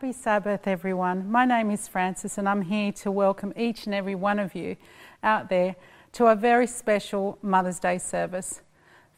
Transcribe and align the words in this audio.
Happy 0.00 0.12
Sabbath, 0.14 0.66
everyone. 0.66 1.30
My 1.30 1.44
name 1.44 1.70
is 1.70 1.86
Frances, 1.86 2.38
and 2.38 2.48
I'm 2.48 2.62
here 2.62 2.90
to 2.90 3.10
welcome 3.10 3.52
each 3.54 3.84
and 3.84 3.94
every 3.94 4.14
one 4.14 4.38
of 4.38 4.54
you 4.54 4.76
out 5.22 5.50
there 5.50 5.76
to 6.12 6.28
a 6.28 6.34
very 6.34 6.66
special 6.66 7.36
Mother's 7.42 7.78
Day 7.78 7.98
service. 7.98 8.62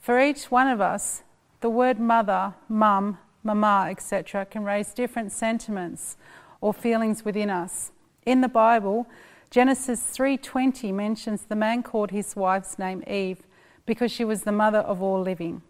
For 0.00 0.20
each 0.20 0.50
one 0.50 0.66
of 0.66 0.80
us, 0.80 1.22
the 1.60 1.70
word 1.70 2.00
mother, 2.00 2.54
mum, 2.68 3.18
mama, 3.44 3.86
etc., 3.90 4.44
can 4.44 4.64
raise 4.64 4.92
different 4.92 5.30
sentiments 5.30 6.16
or 6.60 6.74
feelings 6.74 7.24
within 7.24 7.48
us. 7.48 7.92
In 8.26 8.40
the 8.40 8.48
Bible, 8.48 9.06
Genesis 9.50 10.02
3:20 10.02 10.90
mentions 10.90 11.44
the 11.44 11.54
man 11.54 11.84
called 11.84 12.10
his 12.10 12.34
wife's 12.34 12.76
name 12.76 13.04
Eve 13.06 13.44
because 13.86 14.10
she 14.10 14.24
was 14.24 14.42
the 14.42 14.50
mother 14.50 14.80
of 14.80 15.00
all 15.00 15.20
living. 15.20 15.62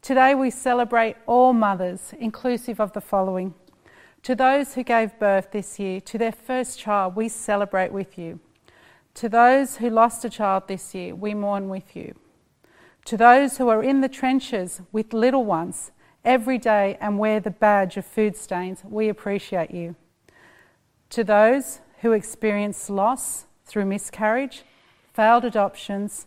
Today 0.00 0.34
we 0.34 0.48
celebrate 0.48 1.16
all 1.26 1.52
mothers, 1.52 2.14
inclusive 2.18 2.80
of 2.80 2.94
the 2.94 3.02
following. 3.02 3.52
To 4.22 4.34
those 4.34 4.74
who 4.74 4.82
gave 4.82 5.18
birth 5.18 5.52
this 5.52 5.78
year 5.78 6.00
to 6.00 6.18
their 6.18 6.32
first 6.32 6.78
child, 6.78 7.16
we 7.16 7.28
celebrate 7.28 7.92
with 7.92 8.18
you. 8.18 8.40
To 9.14 9.28
those 9.28 9.76
who 9.76 9.88
lost 9.88 10.24
a 10.24 10.30
child 10.30 10.64
this 10.68 10.94
year, 10.94 11.14
we 11.14 11.32
mourn 11.32 11.68
with 11.68 11.96
you. 11.96 12.14
To 13.06 13.16
those 13.16 13.56
who 13.56 13.68
are 13.68 13.82
in 13.82 14.00
the 14.00 14.08
trenches 14.08 14.82
with 14.90 15.14
little 15.14 15.44
ones 15.44 15.92
every 16.24 16.58
day 16.58 16.98
and 17.00 17.18
wear 17.18 17.40
the 17.40 17.50
badge 17.50 17.96
of 17.96 18.04
food 18.04 18.36
stains, 18.36 18.82
we 18.84 19.08
appreciate 19.08 19.70
you. 19.70 19.94
To 21.10 21.22
those 21.22 21.80
who 22.00 22.12
experience 22.12 22.90
loss 22.90 23.46
through 23.64 23.86
miscarriage, 23.86 24.64
failed 25.14 25.44
adoptions, 25.44 26.26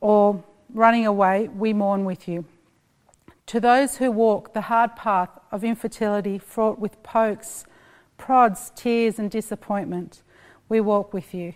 or 0.00 0.42
running 0.72 1.06
away, 1.06 1.48
we 1.48 1.72
mourn 1.72 2.04
with 2.04 2.28
you. 2.28 2.44
To 3.50 3.58
those 3.58 3.96
who 3.96 4.12
walk 4.12 4.52
the 4.52 4.60
hard 4.60 4.94
path 4.94 5.30
of 5.50 5.64
infertility 5.64 6.38
fraught 6.38 6.78
with 6.78 7.02
pokes, 7.02 7.64
prods, 8.16 8.70
tears, 8.76 9.18
and 9.18 9.28
disappointment, 9.28 10.22
we 10.68 10.80
walk 10.80 11.12
with 11.12 11.34
you. 11.34 11.54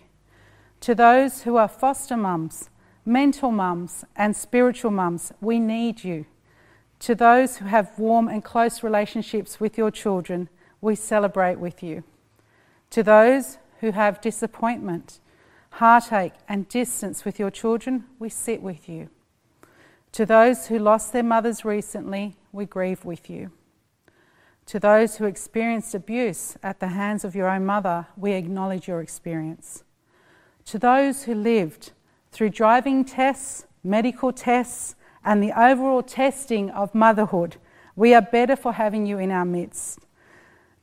To 0.81 0.93
those 0.93 1.43
who 1.43 1.55
are 1.55 1.69
foster 1.69 2.17
mums, 2.17 2.69
mental 3.05 3.49
mums, 3.49 4.03
and 4.13 4.35
spiritual 4.35 4.91
mums, 4.91 5.31
we 5.39 5.57
need 5.57 6.03
you. 6.03 6.25
To 6.99 7.15
those 7.15 7.59
who 7.59 7.65
have 7.67 7.97
warm 7.97 8.27
and 8.27 8.43
close 8.43 8.83
relationships 8.83 9.61
with 9.61 9.77
your 9.77 9.89
children, 9.89 10.49
we 10.81 10.95
celebrate 10.95 11.59
with 11.59 11.81
you. 11.81 12.03
To 12.89 13.03
those 13.03 13.57
who 13.79 13.91
have 13.91 14.19
disappointment, 14.19 15.21
heartache, 15.69 16.33
and 16.49 16.67
distance 16.67 17.23
with 17.23 17.39
your 17.39 17.51
children, 17.51 18.03
we 18.19 18.27
sit 18.27 18.61
with 18.61 18.89
you. 18.89 19.07
To 20.15 20.25
those 20.25 20.67
who 20.67 20.79
lost 20.79 21.11
their 21.11 21.23
mothers 21.23 21.65
recently, 21.65 22.37
we 22.53 22.65
grieve 22.65 23.03
with 23.03 23.29
you. 23.29 23.51
To 24.67 24.79
those 24.79 25.17
who 25.17 25.25
experienced 25.25 25.93
abuse 25.93 26.55
at 26.63 26.79
the 26.79 26.87
hands 26.87 27.25
of 27.25 27.35
your 27.35 27.49
own 27.49 27.65
mother, 27.65 28.07
we 28.15 28.31
acknowledge 28.31 28.87
your 28.87 29.01
experience. 29.01 29.83
To 30.67 30.79
those 30.79 31.23
who 31.23 31.35
lived 31.35 31.91
through 32.31 32.51
driving 32.51 33.03
tests, 33.03 33.65
medical 33.83 34.31
tests, 34.31 34.95
and 35.25 35.43
the 35.43 35.51
overall 35.51 36.01
testing 36.01 36.69
of 36.69 36.95
motherhood, 36.95 37.57
we 37.97 38.13
are 38.13 38.21
better 38.21 38.55
for 38.55 38.71
having 38.71 39.05
you 39.05 39.17
in 39.17 39.31
our 39.31 39.43
midst. 39.43 39.99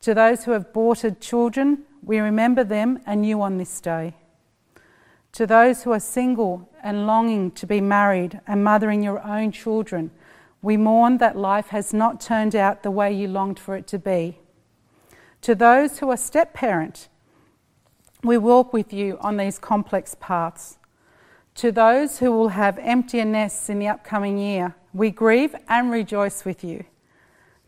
To 0.02 0.12
those 0.12 0.44
who 0.44 0.50
have 0.50 0.66
aborted 0.66 1.22
children, 1.22 1.84
we 2.04 2.18
remember 2.18 2.64
them 2.64 3.00
anew 3.06 3.40
on 3.40 3.56
this 3.56 3.80
day. 3.80 4.12
To 5.32 5.46
those 5.46 5.82
who 5.82 5.92
are 5.92 6.00
single 6.00 6.68
and 6.82 7.06
longing 7.06 7.52
to 7.52 7.66
be 7.66 7.80
married 7.80 8.40
and 8.46 8.62
mothering 8.62 9.02
your 9.02 9.24
own 9.26 9.50
children, 9.50 10.10
we 10.60 10.76
mourn 10.76 11.18
that 11.18 11.36
life 11.36 11.68
has 11.68 11.94
not 11.94 12.20
turned 12.20 12.54
out 12.54 12.82
the 12.82 12.90
way 12.90 13.12
you 13.12 13.28
longed 13.28 13.58
for 13.58 13.74
it 13.74 13.86
to 13.88 13.98
be. 13.98 14.38
To 15.40 15.54
those 15.54 15.98
who 15.98 16.10
are 16.10 16.18
step 16.18 16.52
parent, 16.52 17.08
we 18.22 18.36
walk 18.36 18.74
with 18.74 18.92
you 18.92 19.16
on 19.20 19.38
these 19.38 19.58
complex 19.58 20.14
paths. 20.20 20.78
To 21.56 21.72
those 21.72 22.18
who 22.18 22.30
will 22.30 22.48
have 22.48 22.78
emptier 22.78 23.24
nests 23.24 23.70
in 23.70 23.78
the 23.78 23.88
upcoming 23.88 24.36
year, 24.36 24.74
we 24.92 25.10
grieve 25.10 25.54
and 25.66 25.90
rejoice 25.90 26.44
with 26.44 26.62
you. 26.62 26.84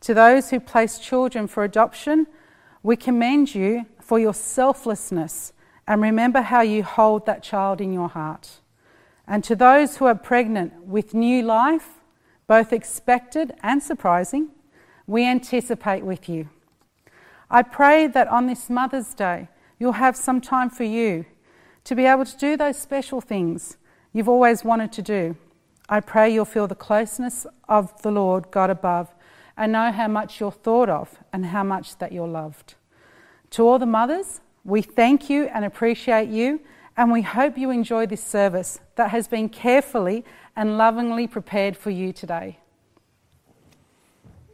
To 0.02 0.12
those 0.12 0.50
who 0.50 0.60
place 0.60 0.98
children 0.98 1.48
for 1.48 1.64
adoption, 1.64 2.26
we 2.82 2.96
commend 2.96 3.54
you 3.54 3.86
for 4.00 4.18
your 4.18 4.34
selflessness 4.34 5.54
and 5.86 6.00
remember 6.00 6.40
how 6.40 6.62
you 6.62 6.82
hold 6.82 7.26
that 7.26 7.42
child 7.42 7.80
in 7.80 7.92
your 7.92 8.08
heart. 8.08 8.60
And 9.26 9.42
to 9.44 9.56
those 9.56 9.96
who 9.96 10.06
are 10.06 10.14
pregnant 10.14 10.84
with 10.84 11.14
new 11.14 11.42
life, 11.42 12.00
both 12.46 12.72
expected 12.72 13.52
and 13.62 13.82
surprising, 13.82 14.50
we 15.06 15.26
anticipate 15.26 16.04
with 16.04 16.28
you. 16.28 16.48
I 17.50 17.62
pray 17.62 18.06
that 18.06 18.28
on 18.28 18.46
this 18.46 18.68
Mother's 18.68 19.14
Day, 19.14 19.48
you'll 19.78 19.92
have 19.92 20.16
some 20.16 20.40
time 20.40 20.70
for 20.70 20.84
you 20.84 21.26
to 21.84 21.94
be 21.94 22.06
able 22.06 22.24
to 22.24 22.36
do 22.36 22.56
those 22.56 22.78
special 22.78 23.20
things 23.20 23.76
you've 24.12 24.28
always 24.28 24.64
wanted 24.64 24.92
to 24.92 25.02
do. 25.02 25.36
I 25.88 26.00
pray 26.00 26.32
you'll 26.32 26.46
feel 26.46 26.66
the 26.66 26.74
closeness 26.74 27.46
of 27.68 28.00
the 28.02 28.10
Lord 28.10 28.50
God 28.50 28.70
above 28.70 29.14
and 29.56 29.72
know 29.72 29.92
how 29.92 30.08
much 30.08 30.40
you're 30.40 30.50
thought 30.50 30.88
of 30.88 31.18
and 31.32 31.46
how 31.46 31.62
much 31.62 31.98
that 31.98 32.12
you're 32.12 32.28
loved. 32.28 32.74
To 33.50 33.68
all 33.68 33.78
the 33.78 33.86
mothers, 33.86 34.40
we 34.64 34.80
thank 34.80 35.28
you 35.28 35.44
and 35.52 35.64
appreciate 35.64 36.28
you, 36.28 36.60
and 36.96 37.12
we 37.12 37.22
hope 37.22 37.58
you 37.58 37.70
enjoy 37.70 38.06
this 38.06 38.24
service 38.24 38.80
that 38.96 39.10
has 39.10 39.28
been 39.28 39.48
carefully 39.48 40.24
and 40.56 40.78
lovingly 40.78 41.26
prepared 41.26 41.76
for 41.76 41.90
you 41.90 42.12
today. 42.12 42.58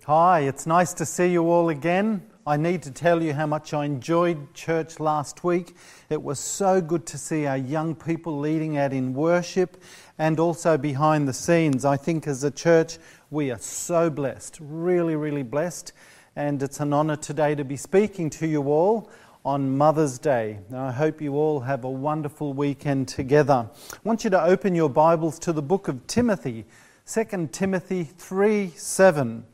Hi, 0.06 0.41
it's 0.41 0.66
nice 0.66 0.93
to 0.94 1.06
see 1.06 1.31
you 1.31 1.49
all 1.49 1.69
again. 1.69 2.26
I 2.47 2.56
need 2.56 2.82
to 2.82 2.91
tell 2.91 3.22
you 3.22 3.34
how 3.34 3.47
much 3.47 3.72
I 3.75 3.84
enjoyed 3.84 4.54
church 4.54 4.99
last 4.99 5.44
week. 5.44 5.76
It 6.09 6.20
was 6.20 6.41
so 6.41 6.81
good 6.81 7.06
to 7.06 7.19
see 7.19 7.47
our 7.47 7.59
young 7.59 7.94
people 7.94 8.38
leading 8.41 8.78
out 8.78 8.93
in 8.93 9.15
worship 9.15 9.81
and 10.19 10.41
also 10.41 10.76
behind 10.76 11.28
the 11.28 11.32
scenes. 11.32 11.84
I 11.84 11.97
think 11.97 12.26
as 12.26 12.43
a 12.43 12.50
church, 12.50 12.99
we 13.31 13.53
are 13.53 13.59
so 13.59 14.10
blessed, 14.10 14.59
really, 14.60 15.15
really 15.15 15.44
blessed. 15.44 15.93
And 16.34 16.62
it's 16.62 16.81
an 16.81 16.93
honour 16.93 17.16
today 17.16 17.54
to 17.54 17.65
be 17.65 17.76
speaking 17.76 18.31
to 18.31 18.47
you 18.47 18.62
all 18.65 19.10
on 19.45 19.78
Mother's 19.78 20.19
Day. 20.19 20.59
Now, 20.69 20.87
I 20.87 20.93
hope 20.93 21.23
you 21.23 21.34
all 21.34 21.61
have 21.61 21.84
a 21.84 21.91
wonderful 21.91 22.53
weekend 22.53 23.09
together. 23.09 23.69
I 23.93 23.97
want 24.05 24.23
you 24.23 24.31
to 24.31 24.43
open 24.43 24.75
your 24.75 24.91
Bibles 24.91 25.39
to 25.41 25.53
the 25.53 25.62
book 25.62 25.89
of 25.89 26.06
Timothy, 26.06 26.67
2 27.06 27.49
Timothy 27.50 28.05
3 28.05 28.73
7. 28.77 29.47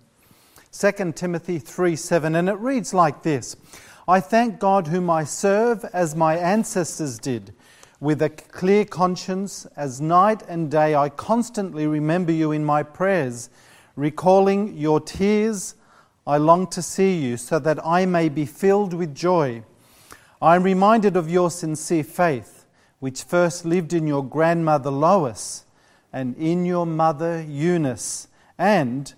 2 0.72 1.12
Timothy 1.12 1.58
3 1.60 1.94
7, 1.94 2.34
and 2.34 2.48
it 2.48 2.58
reads 2.58 2.92
like 2.92 3.22
this 3.22 3.56
I 4.08 4.18
thank 4.18 4.58
God 4.58 4.88
whom 4.88 5.08
I 5.08 5.22
serve 5.22 5.84
as 5.92 6.16
my 6.16 6.36
ancestors 6.36 7.18
did. 7.18 7.54
With 8.00 8.20
a 8.22 8.28
clear 8.28 8.84
conscience, 8.84 9.66
as 9.76 10.00
night 10.00 10.42
and 10.48 10.68
day 10.68 10.96
I 10.96 11.10
constantly 11.10 11.86
remember 11.86 12.32
you 12.32 12.50
in 12.50 12.64
my 12.64 12.82
prayers, 12.82 13.50
recalling 13.94 14.76
your 14.76 14.98
tears. 14.98 15.76
I 16.26 16.38
long 16.38 16.66
to 16.68 16.82
see 16.82 17.16
you 17.16 17.36
so 17.36 17.60
that 17.60 17.78
I 17.86 18.04
may 18.04 18.28
be 18.28 18.46
filled 18.46 18.92
with 18.92 19.14
joy. 19.14 19.62
I 20.40 20.54
am 20.54 20.64
reminded 20.64 21.16
of 21.16 21.30
your 21.30 21.50
sincere 21.50 22.04
faith, 22.04 22.66
which 22.98 23.22
first 23.22 23.64
lived 23.64 23.94
in 23.94 24.06
your 24.06 24.22
grandmother 24.22 24.90
Lois 24.90 25.64
and 26.12 26.36
in 26.36 26.66
your 26.66 26.84
mother 26.84 27.42
Eunice, 27.42 28.28
and 28.58 29.14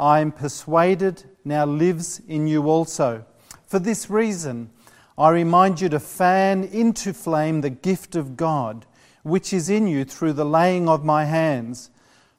I 0.00 0.18
am 0.18 0.32
persuaded 0.32 1.24
now 1.44 1.64
lives 1.64 2.20
in 2.26 2.48
you 2.48 2.68
also. 2.68 3.24
For 3.66 3.78
this 3.78 4.10
reason, 4.10 4.70
I 5.16 5.30
remind 5.30 5.80
you 5.80 5.88
to 5.90 6.00
fan 6.00 6.64
into 6.64 7.14
flame 7.14 7.60
the 7.60 7.70
gift 7.70 8.16
of 8.16 8.36
God, 8.36 8.84
which 9.22 9.52
is 9.52 9.70
in 9.70 9.86
you 9.86 10.04
through 10.04 10.32
the 10.32 10.44
laying 10.44 10.88
of 10.88 11.04
my 11.04 11.24
hands. 11.24 11.90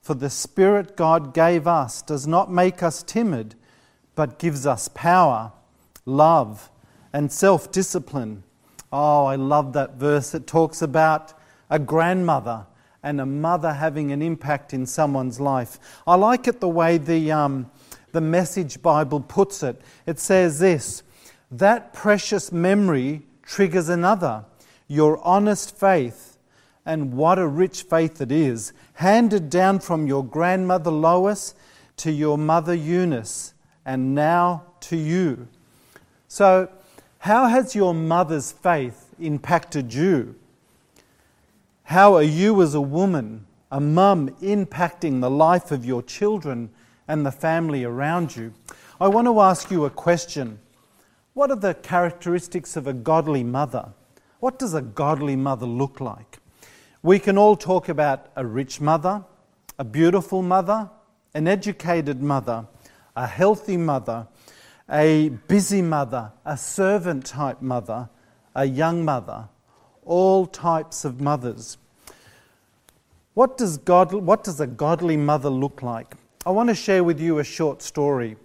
For 0.02 0.13
the 0.13 0.29
Spirit 0.29 0.97
God 0.97 1.34
gave 1.34 1.68
us 1.68 2.02
does 2.02 2.28
not 2.28 2.52
make 2.52 2.84
us 2.84 3.02
timid, 3.02 3.55
but 4.16 4.40
gives 4.40 4.66
us 4.66 4.90
power, 4.90 5.53
love, 6.05 6.70
and 7.14 7.32
self 7.32 7.72
discipline. 7.72 8.44
Oh, 8.91 9.26
I 9.26 9.35
love 9.35 9.73
that 9.73 9.96
verse. 9.96 10.34
It 10.34 10.47
talks 10.47 10.82
about 10.82 11.34
a 11.70 11.79
grandmother 11.79 12.66
and 13.03 13.22
a 13.22 13.26
mother 13.26 13.73
having 13.73 14.11
an 14.11 14.22
impact 14.22 14.73
in 14.73 14.85
someone's 14.85 15.40
life. 15.40 15.79
I 16.06 16.16
like 16.16 16.47
it 16.47 16.59
the 16.59 16.67
way 16.70 16.97
the, 16.97 17.32
um, 17.32 17.70
the 18.11 18.22
Message 18.22 18.82
Bible 18.82 19.22
puts 19.22 19.64
it. 19.64 19.82
It 20.06 20.20
says 20.20 20.59
this 20.59 21.03
that 21.52 21.94
precious 21.94 22.52
memory 22.52 23.26
triggers 23.41 23.90
another, 23.90 24.46
your 24.88 25.23
honest 25.26 25.76
faith. 25.76 26.38
And 26.85 27.14
what 27.14 27.38
a 27.38 27.47
rich 27.47 27.84
faith 27.84 28.22
it 28.22 28.32
is, 28.32 28.73
handed 28.94 29.50
down 29.50 29.79
from 29.79 30.08
your 30.08 30.26
grandmother 30.26 30.90
Lois 30.90 31.53
to 31.97 32.12
your 32.12 32.38
mother 32.38 32.73
Eunice, 32.73 33.53
and 33.85 34.16
now 34.16 34.64
to 34.82 34.96
you. 34.96 35.47
So, 36.28 36.70
how 37.19 37.47
has 37.47 37.75
your 37.75 37.93
mother's 37.93 38.51
faith 38.51 39.13
impacted 39.19 39.93
you? 39.93 40.35
How 41.83 42.16
are 42.16 42.23
you, 42.23 42.61
as 42.61 42.73
a 42.73 42.81
woman, 42.81 43.45
a 43.69 43.81
mum, 43.81 44.29
impacting 44.41 45.19
the 45.19 45.29
life 45.29 45.71
of 45.71 45.83
your 45.83 46.01
children 46.01 46.69
and 47.07 47.25
the 47.25 47.31
family 47.31 47.83
around 47.83 48.37
you? 48.37 48.53
I 49.01 49.09
want 49.09 49.27
to 49.27 49.41
ask 49.41 49.69
you 49.69 49.83
a 49.83 49.89
question. 49.89 50.59
What 51.33 51.51
are 51.51 51.57
the 51.57 51.73
characteristics 51.73 52.77
of 52.77 52.87
a 52.87 52.93
godly 52.93 53.43
mother? 53.43 53.89
What 54.39 54.57
does 54.57 54.73
a 54.73 54.81
godly 54.81 55.35
mother 55.35 55.66
look 55.66 55.99
like? 55.99 56.39
We 57.03 57.19
can 57.19 57.37
all 57.37 57.57
talk 57.57 57.89
about 57.89 58.29
a 58.37 58.45
rich 58.45 58.79
mother, 58.79 59.25
a 59.77 59.83
beautiful 59.83 60.41
mother, 60.41 60.89
an 61.33 61.47
educated 61.47 62.21
mother, 62.21 62.66
a 63.16 63.27
healthy 63.27 63.75
mother, 63.75 64.27
a 64.91 65.30
busy 65.47 65.82
mother, 65.82 66.32
a 66.46 66.58
servant 66.58 67.26
type 67.26 67.62
mother, 67.62 68.09
a 68.56 68.66
young 68.66 69.06
mother, 69.06 69.47
all 70.03 70.46
types 70.46 71.06
of 71.06 71.22
mothers. 71.22 71.78
What 73.36 73.58
does, 73.58 73.78
God, 73.78 74.14
what 74.14 74.44
does 74.44 74.59
a 74.59 74.68
godly 74.68 75.16
mother 75.16 75.50
look 75.50 75.82
like? 75.82 76.16
I 76.46 76.52
want 76.52 76.70
to 76.70 76.76
share 76.76 77.03
with 77.03 77.20
you 77.20 77.40
a 77.40 77.44
short 77.44 77.82
story. 77.82 78.36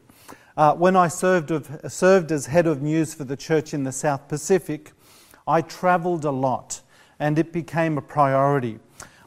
Uh, 0.57 0.75
when 0.75 0.95
I 0.95 1.09
served, 1.09 1.51
of, 1.51 1.81
served 1.89 2.31
as 2.31 2.47
head 2.47 2.67
of 2.67 2.83
news 2.83 3.15
for 3.15 3.25
the 3.25 3.37
church 3.37 3.75
in 3.75 3.83
the 3.83 3.93
South 3.93 4.29
Pacific, 4.29 4.93
I 5.49 5.63
travelled 5.63 6.25
a 6.25 6.31
lot 6.31 6.83
and 7.19 7.39
it 7.39 7.53
became 7.53 7.97
a 7.97 8.03
priority. 8.03 8.79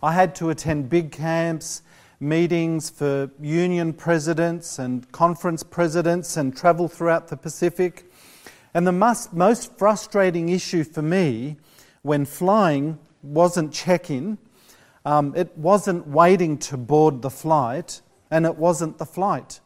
I 0.01 0.13
had 0.13 0.35
to 0.35 0.51
attend 0.51 0.89
big 0.89 1.11
camps, 1.11 1.81
meetings 2.19 2.89
for 2.89 3.29
union 3.39 3.93
presidents 3.93 4.79
and 4.79 5.11
conference 5.11 5.63
presidents, 5.63 6.37
and 6.37 6.55
travel 6.55 6.87
throughout 6.87 7.27
the 7.27 7.37
Pacific. 7.37 8.11
And 8.73 8.85
the 8.85 8.91
most, 8.91 9.77
frustrating 9.77 10.49
issue 10.49 10.83
for 10.83 11.01
me 11.01 11.57
when 12.01 12.25
flying 12.25 12.99
wasn't 13.23 13.73
check 13.73 14.09
in, 14.09 14.37
um, 15.05 15.33
it 15.35 15.57
wasn't 15.57 16.07
waiting 16.07 16.57
to 16.57 16.77
board 16.77 17.21
the 17.21 17.29
flight, 17.29 18.01
and 18.29 18.45
it 18.45 18.55
wasn't 18.57 18.97
the 18.97 19.05
flight. 19.05 19.59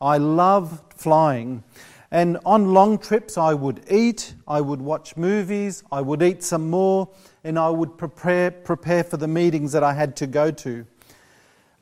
I 0.00 0.18
loved 0.18 0.94
flying. 0.94 1.64
And 2.10 2.38
on 2.44 2.72
long 2.72 2.98
trips, 2.98 3.36
I 3.36 3.54
would 3.54 3.80
eat, 3.90 4.34
I 4.46 4.60
would 4.60 4.80
watch 4.80 5.16
movies, 5.16 5.82
I 5.90 6.00
would 6.00 6.22
eat 6.22 6.44
some 6.44 6.70
more, 6.70 7.08
and 7.42 7.58
I 7.58 7.70
would 7.70 7.98
prepare, 7.98 8.50
prepare 8.50 9.02
for 9.02 9.16
the 9.16 9.26
meetings 9.26 9.72
that 9.72 9.82
I 9.82 9.94
had 9.94 10.14
to 10.16 10.26
go 10.26 10.50
to. 10.50 10.86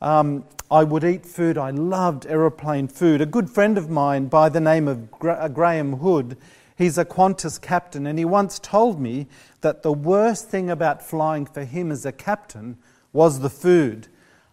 Um, 0.02 0.44
I 0.68 0.82
would 0.82 1.04
eat 1.04 1.24
food. 1.24 1.56
I 1.56 1.70
loved 1.70 2.26
aeroplane 2.26 2.88
food. 2.88 3.20
A 3.20 3.26
good 3.26 3.48
friend 3.48 3.78
of 3.78 3.88
mine 3.88 4.26
by 4.26 4.48
the 4.48 4.60
name 4.60 4.88
of 4.88 5.12
Gra- 5.12 5.34
uh, 5.34 5.48
Graham 5.48 5.98
Hood, 5.98 6.36
he's 6.76 6.98
a 6.98 7.04
Qantas 7.04 7.60
captain, 7.60 8.04
and 8.08 8.18
he 8.18 8.24
once 8.24 8.58
told 8.58 9.00
me 9.00 9.28
that 9.60 9.84
the 9.84 9.92
worst 9.92 10.48
thing 10.48 10.68
about 10.68 11.06
flying 11.06 11.46
for 11.46 11.62
him 11.62 11.92
as 11.92 12.04
a 12.04 12.10
captain 12.10 12.78
was 13.12 13.40
the 13.40 13.48
food. 13.48 14.08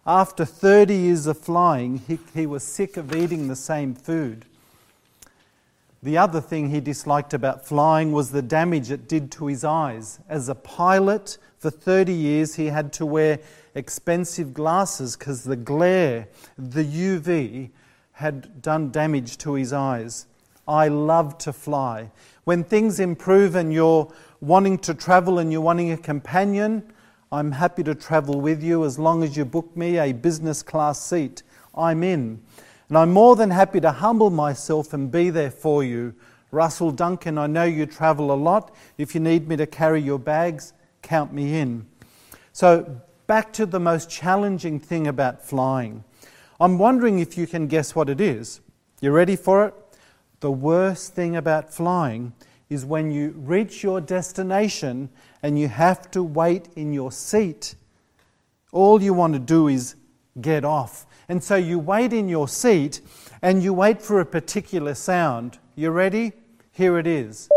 After 0.06 0.44
30 0.44 0.94
years 0.94 1.26
of 1.26 1.36
flying, 1.36 1.98
he, 2.06 2.20
he 2.32 2.46
was 2.46 2.62
sick 2.62 2.96
of 2.96 3.12
eating 3.12 3.48
the 3.48 3.56
same 3.56 3.92
food. 3.92 4.44
The 6.02 6.16
other 6.16 6.40
thing 6.40 6.70
he 6.70 6.80
disliked 6.80 7.34
about 7.34 7.66
flying 7.66 8.12
was 8.12 8.30
the 8.30 8.40
damage 8.40 8.90
it 8.90 9.06
did 9.06 9.30
to 9.32 9.46
his 9.46 9.64
eyes. 9.64 10.18
As 10.30 10.48
a 10.48 10.54
pilot, 10.54 11.36
for 11.58 11.70
30 11.70 12.12
years, 12.12 12.54
he 12.54 12.66
had 12.66 12.90
to 12.94 13.04
wear 13.04 13.38
expensive 13.74 14.54
glasses 14.54 15.14
because 15.14 15.44
the 15.44 15.56
glare, 15.56 16.26
the 16.56 16.84
UV, 16.84 17.68
had 18.12 18.62
done 18.62 18.90
damage 18.90 19.36
to 19.38 19.54
his 19.54 19.74
eyes. 19.74 20.26
I 20.66 20.88
love 20.88 21.36
to 21.38 21.52
fly. 21.52 22.10
When 22.44 22.64
things 22.64 22.98
improve 22.98 23.54
and 23.54 23.70
you're 23.70 24.10
wanting 24.40 24.78
to 24.78 24.94
travel 24.94 25.38
and 25.38 25.52
you're 25.52 25.60
wanting 25.60 25.92
a 25.92 25.98
companion, 25.98 26.82
I'm 27.30 27.52
happy 27.52 27.82
to 27.82 27.94
travel 27.94 28.40
with 28.40 28.62
you 28.62 28.86
as 28.86 28.98
long 28.98 29.22
as 29.22 29.36
you 29.36 29.44
book 29.44 29.76
me 29.76 29.98
a 29.98 30.12
business 30.12 30.62
class 30.62 30.98
seat. 31.04 31.42
I'm 31.74 32.02
in. 32.02 32.40
And 32.90 32.98
I'm 32.98 33.12
more 33.12 33.36
than 33.36 33.50
happy 33.50 33.80
to 33.82 33.92
humble 33.92 34.30
myself 34.30 34.92
and 34.92 35.12
be 35.12 35.30
there 35.30 35.52
for 35.52 35.84
you. 35.84 36.12
Russell 36.50 36.90
Duncan, 36.90 37.38
I 37.38 37.46
know 37.46 37.62
you 37.62 37.86
travel 37.86 38.32
a 38.32 38.34
lot. 38.34 38.74
If 38.98 39.14
you 39.14 39.20
need 39.20 39.46
me 39.46 39.56
to 39.58 39.66
carry 39.66 40.02
your 40.02 40.18
bags, 40.18 40.72
count 41.00 41.32
me 41.32 41.56
in. 41.60 41.86
So, 42.52 43.00
back 43.28 43.52
to 43.52 43.64
the 43.64 43.78
most 43.78 44.10
challenging 44.10 44.80
thing 44.80 45.06
about 45.06 45.40
flying. 45.40 46.02
I'm 46.58 46.78
wondering 46.78 47.20
if 47.20 47.38
you 47.38 47.46
can 47.46 47.68
guess 47.68 47.94
what 47.94 48.08
it 48.08 48.20
is. 48.20 48.60
You 49.00 49.12
ready 49.12 49.36
for 49.36 49.66
it? 49.66 49.74
The 50.40 50.50
worst 50.50 51.14
thing 51.14 51.36
about 51.36 51.72
flying 51.72 52.32
is 52.68 52.84
when 52.84 53.12
you 53.12 53.34
reach 53.36 53.84
your 53.84 54.00
destination 54.00 55.10
and 55.44 55.56
you 55.56 55.68
have 55.68 56.10
to 56.10 56.24
wait 56.24 56.66
in 56.74 56.92
your 56.92 57.12
seat. 57.12 57.76
All 58.72 59.00
you 59.00 59.14
want 59.14 59.34
to 59.34 59.38
do 59.38 59.68
is 59.68 59.94
get 60.40 60.64
off. 60.64 61.06
And 61.28 61.42
so 61.42 61.56
you 61.56 61.78
wait 61.78 62.12
in 62.12 62.28
your 62.28 62.48
seat 62.48 63.00
and 63.42 63.62
you 63.62 63.72
wait 63.72 64.02
for 64.02 64.20
a 64.20 64.26
particular 64.26 64.94
sound. 64.94 65.58
You 65.76 65.90
ready? 65.90 66.32
Here 66.72 66.98
it 66.98 67.06
is. 67.06 67.48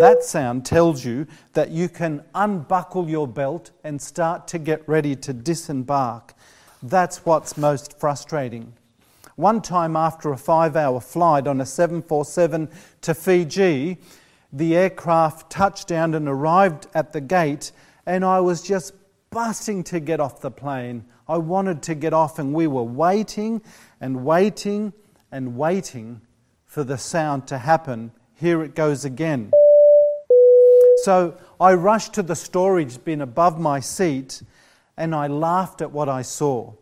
That 0.00 0.22
sound 0.22 0.64
tells 0.64 1.04
you 1.04 1.26
that 1.52 1.70
you 1.70 1.88
can 1.88 2.24
unbuckle 2.34 3.08
your 3.08 3.28
belt 3.28 3.70
and 3.84 4.00
start 4.00 4.48
to 4.48 4.58
get 4.58 4.88
ready 4.88 5.14
to 5.16 5.32
disembark. 5.32 6.34
That's 6.82 7.26
what's 7.26 7.56
most 7.56 7.98
frustrating. 8.00 8.72
One 9.36 9.62
time, 9.62 9.96
after 9.96 10.32
a 10.32 10.36
five 10.36 10.76
hour 10.76 11.00
flight 11.00 11.46
on 11.46 11.60
a 11.60 11.66
747 11.66 12.68
to 13.02 13.14
Fiji, 13.14 13.98
the 14.52 14.76
aircraft 14.76 15.50
touched 15.50 15.88
down 15.88 16.14
and 16.14 16.28
arrived 16.28 16.86
at 16.94 17.12
the 17.12 17.20
gate, 17.20 17.72
and 18.04 18.24
I 18.24 18.40
was 18.40 18.62
just 18.62 18.94
busting 19.32 19.82
to 19.84 19.98
get 19.98 20.20
off 20.20 20.40
the 20.40 20.50
plane. 20.50 21.04
I 21.26 21.38
wanted 21.38 21.82
to 21.84 21.94
get 21.96 22.12
off, 22.12 22.38
and 22.38 22.54
we 22.54 22.66
were 22.68 22.84
waiting 22.84 23.62
and 24.00 24.24
waiting 24.24 24.92
and 25.32 25.56
waiting 25.56 26.20
for 26.66 26.84
the 26.84 26.98
sound 26.98 27.48
to 27.48 27.58
happen. 27.58 28.12
Here 28.34 28.62
it 28.62 28.74
goes 28.74 29.04
again. 29.04 29.50
So 31.02 31.36
I 31.60 31.74
rushed 31.74 32.12
to 32.14 32.22
the 32.22 32.36
storage 32.36 33.02
bin 33.04 33.20
above 33.20 33.58
my 33.58 33.80
seat 33.80 34.42
and 34.96 35.14
I 35.14 35.26
laughed 35.26 35.82
at 35.82 35.90
what 35.90 36.08
I 36.08 36.22
saw. 36.22 36.74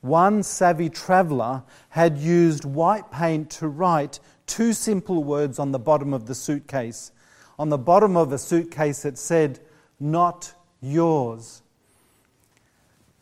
One 0.00 0.42
savvy 0.42 0.90
traveller 0.90 1.62
had 1.90 2.18
used 2.18 2.64
white 2.64 3.10
paint 3.10 3.50
to 3.52 3.68
write 3.68 4.20
two 4.46 4.72
simple 4.72 5.24
words 5.24 5.58
on 5.58 5.72
the 5.72 5.78
bottom 5.78 6.12
of 6.12 6.26
the 6.26 6.34
suitcase. 6.34 7.12
On 7.58 7.68
the 7.68 7.78
bottom 7.78 8.16
of 8.16 8.32
a 8.32 8.38
suitcase, 8.38 9.04
it 9.04 9.16
said, 9.16 9.60
Not 9.98 10.52
yours. 10.80 11.62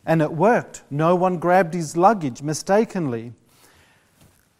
And 0.05 0.21
it 0.21 0.31
worked. 0.31 0.83
No 0.89 1.15
one 1.15 1.37
grabbed 1.37 1.73
his 1.73 1.97
luggage 1.97 2.41
mistakenly. 2.41 3.33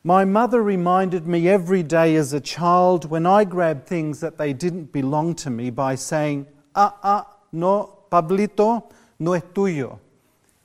My 0.03 0.23
mother 0.23 0.61
reminded 0.61 1.25
me 1.25 1.47
every 1.49 1.81
day 1.81 2.15
as 2.15 2.31
a 2.31 2.39
child 2.39 3.09
when 3.09 3.25
I 3.25 3.43
grabbed 3.43 3.87
things 3.87 4.19
that 4.19 4.37
they 4.37 4.53
didn't 4.53 4.91
belong 4.91 5.35
to 5.35 5.49
me 5.49 5.69
by 5.69 5.95
saying, 5.95 6.47
Ah, 6.75 6.95
ah, 7.01 7.27
no, 7.51 7.99
Pablito, 8.11 8.91
no 9.19 9.33
es 9.33 9.43
tuyo. 9.53 9.99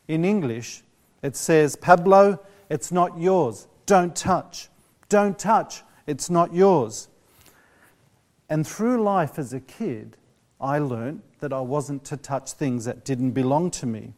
In 0.09 0.25
English, 0.25 0.83
it 1.23 1.37
says, 1.37 1.77
Pablo, 1.77 2.39
it's 2.69 2.93
not 2.93 3.19
yours. 3.19 3.67
Don't 3.87 4.15
touch. 4.15 4.69
Don't 5.09 5.39
touch. 5.39 5.83
It's 6.07 6.31
not 6.31 6.53
yours. 6.53 7.09
And 8.49 8.67
through 8.67 9.03
life 9.03 9.39
as 9.39 9.53
a 9.53 9.61
kid, 9.61 10.17
I 10.61 10.79
learned 10.79 11.23
that 11.39 11.53
I 11.53 11.61
wasn't 11.61 12.05
to 12.05 12.17
touch 12.17 12.53
things 12.53 12.85
that 12.85 13.05
didn't 13.05 13.31
belong 13.31 13.71
to 13.73 13.87
me. 13.87 14.13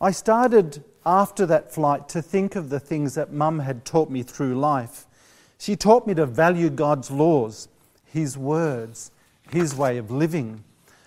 I 0.00 0.12
started 0.12 0.84
after 1.04 1.44
that 1.46 1.72
flight 1.72 2.08
to 2.10 2.22
think 2.22 2.54
of 2.54 2.70
the 2.70 2.78
things 2.78 3.16
that 3.16 3.32
Mum 3.32 3.58
had 3.58 3.84
taught 3.84 4.10
me 4.10 4.22
through 4.22 4.54
life. 4.54 5.06
She 5.58 5.74
taught 5.74 6.06
me 6.06 6.14
to 6.14 6.24
value 6.24 6.70
God's 6.70 7.10
laws, 7.10 7.68
His 8.04 8.38
words, 8.38 9.10
His 9.50 9.74
way 9.74 9.98
of 9.98 10.12
living. 10.12 10.62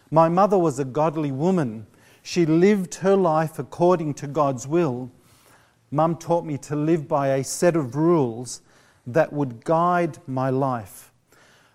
My 0.10 0.28
mother 0.28 0.58
was 0.58 0.78
a 0.78 0.84
godly 0.84 1.32
woman. 1.32 1.88
She 2.22 2.46
lived 2.46 2.96
her 2.96 3.16
life 3.16 3.58
according 3.60 4.16
to 4.16 4.28
God's 4.28 4.68
will. 4.68 5.10
Mum 5.90 6.18
taught 6.18 6.46
me 6.46 6.58
to 6.58 6.76
live 6.76 7.08
by 7.08 7.30
a 7.30 7.46
set 7.46 7.78
of 7.78 7.96
rules 7.96 8.62
that 9.08 9.32
would 9.32 9.64
guide 9.64 10.18
my 10.28 10.50
life. 10.50 11.14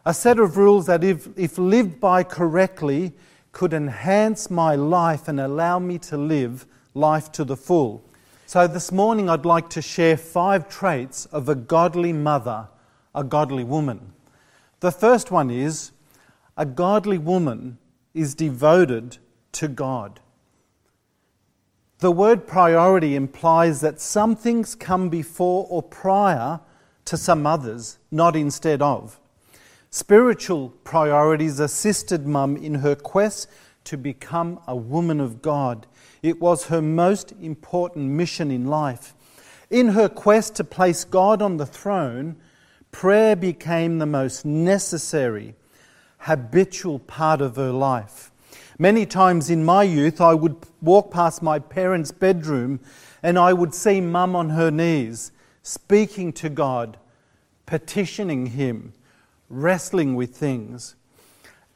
A 0.05 0.13
set 0.13 0.39
of 0.39 0.59
rules 0.59 0.85
that, 0.85 1.03
if, 1.03 1.29
if 1.39 1.57
lived 1.57 1.99
by 1.99 2.23
correctly, 2.23 3.15
could 3.53 3.73
enhance 3.73 4.51
my 4.51 4.75
life 4.75 5.29
and 5.29 5.41
allow 5.41 5.79
me 5.79 5.99
to 5.99 6.19
live 6.19 6.67
life 6.97 7.31
to 7.33 7.45
the 7.45 7.57
full. 7.57 8.03
So, 8.47 8.67
this 8.67 8.91
morning 8.91 9.29
I'd 9.29 9.45
like 9.45 9.69
to 9.71 9.83
share 9.83 10.17
five 10.17 10.69
traits 10.69 11.27
of 11.27 11.49
a 11.49 11.55
godly 11.55 12.13
mother, 12.13 12.69
a 13.15 13.23
godly 13.23 13.65
woman. 13.65 14.13
The 14.81 14.93
first 14.93 15.31
one 15.31 15.51
is 15.51 15.93
a 16.57 16.65
godly 16.65 17.19
woman 17.19 17.79
is 18.15 18.35
devoted 18.35 19.19
to 19.53 19.69
God. 19.69 20.21
The 21.99 22.13
word 22.13 22.47
priority 22.47 23.17
implies 23.17 23.81
that 23.81 24.01
some 24.01 24.37
things 24.37 24.75
come 24.75 25.09
before 25.09 25.67
or 25.69 25.83
prior 25.83 26.61
to 27.07 27.17
some 27.17 27.47
others, 27.47 27.99
not 28.11 28.37
instead 28.37 28.83
of. 28.83 29.19
Spiritual 29.91 30.71
priorities 30.85 31.59
assisted 31.59 32.27
Mum 32.27 32.57
in 32.57 32.77
her 32.77 32.95
quest 32.95 33.49
to 33.85 33.97
become 33.97 34.61
a 34.67 34.77
woman 34.77 35.21
of 35.21 35.41
God. 35.41 35.87
It 36.23 36.41
was 36.41 36.67
her 36.67 36.83
most 36.83 37.33
important 37.41 38.07
mission 38.11 38.51
in 38.51 38.67
life. 38.67 39.15
In 39.71 39.89
her 39.89 40.09
quest 40.09 40.55
to 40.57 40.65
place 40.65 41.05
God 41.05 41.43
on 41.43 41.57
the 41.57 41.67
throne, 41.67 42.37
prayer 42.93 43.37
became 43.37 43.99
the 43.99 44.07
most 44.07 44.45
necessary, 44.45 45.55
habitual 46.19 46.99
part 47.01 47.41
of 47.41 47.57
her 47.57 47.73
life. 47.73 48.31
Many 48.79 49.07
times 49.07 49.51
in 49.51 49.65
my 49.65 49.83
youth, 49.83 50.21
I 50.21 50.35
would 50.35 50.57
walk 50.83 51.11
past 51.11 51.43
my 51.43 51.59
parents' 51.59 52.13
bedroom 52.13 52.81
and 53.23 53.39
I 53.39 53.53
would 53.53 53.75
see 53.75 54.01
mum 54.01 54.37
on 54.37 54.51
her 54.51 54.71
knees, 54.71 55.33
speaking 55.63 56.33
to 56.35 56.49
God, 56.49 56.99
petitioning 57.65 58.47
Him, 58.47 58.93
wrestling 59.49 60.15
with 60.15 60.37
things. 60.37 60.95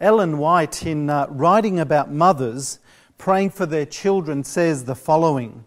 Ellen 0.01 0.39
White, 0.39 0.87
in 0.87 1.11
uh, 1.11 1.27
writing 1.29 1.81
about 1.81 2.13
mothers 2.13 2.79
praying 3.21 3.51
for 3.51 3.67
their 3.67 3.85
children, 3.85 4.43
says 4.43 4.85
the 4.85 4.95
following 4.95 5.63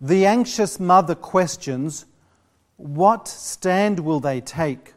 The 0.00 0.24
anxious 0.24 0.80
mother 0.80 1.14
questions, 1.14 2.06
What 2.78 3.28
stand 3.28 4.00
will 4.00 4.20
they 4.20 4.40
take? 4.40 4.94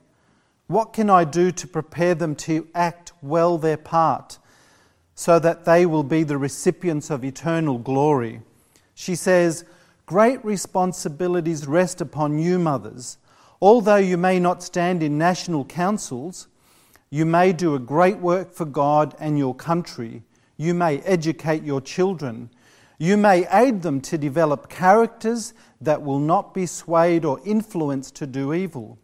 What 0.67 0.93
can 0.93 1.09
I 1.09 1.25
do 1.25 1.51
to 1.51 1.67
prepare 1.67 2.15
them 2.15 2.33
to 2.47 2.65
act 2.73 3.11
well 3.21 3.57
their 3.57 3.75
part 3.75 4.39
so 5.15 5.37
that 5.39 5.65
they 5.65 5.85
will 5.85 6.03
be 6.03 6.23
the 6.23 6.37
recipients 6.37 7.09
of 7.09 7.25
eternal 7.25 7.77
glory? 7.77 8.41
She 8.95 9.15
says, 9.15 9.65
Great 10.05 10.43
responsibilities 10.45 11.67
rest 11.67 11.99
upon 11.99 12.39
you, 12.39 12.57
mothers. 12.57 13.17
Although 13.61 13.97
you 13.97 14.15
may 14.15 14.39
not 14.39 14.63
stand 14.63 15.03
in 15.03 15.17
national 15.17 15.65
councils, 15.65 16.47
you 17.09 17.25
may 17.25 17.51
do 17.51 17.75
a 17.75 17.79
great 17.79 18.19
work 18.19 18.53
for 18.53 18.63
God 18.63 19.13
and 19.19 19.37
your 19.37 19.53
country. 19.53 20.23
You 20.61 20.75
may 20.75 20.99
educate 20.99 21.63
your 21.63 21.81
children. 21.81 22.51
You 22.99 23.17
may 23.17 23.47
aid 23.51 23.81
them 23.81 23.99
to 24.01 24.15
develop 24.15 24.69
characters 24.69 25.55
that 25.81 26.03
will 26.03 26.19
not 26.19 26.53
be 26.53 26.67
swayed 26.67 27.25
or 27.25 27.41
influenced 27.43 28.13
to 28.17 28.27
do 28.27 28.53
evil, 28.53 28.99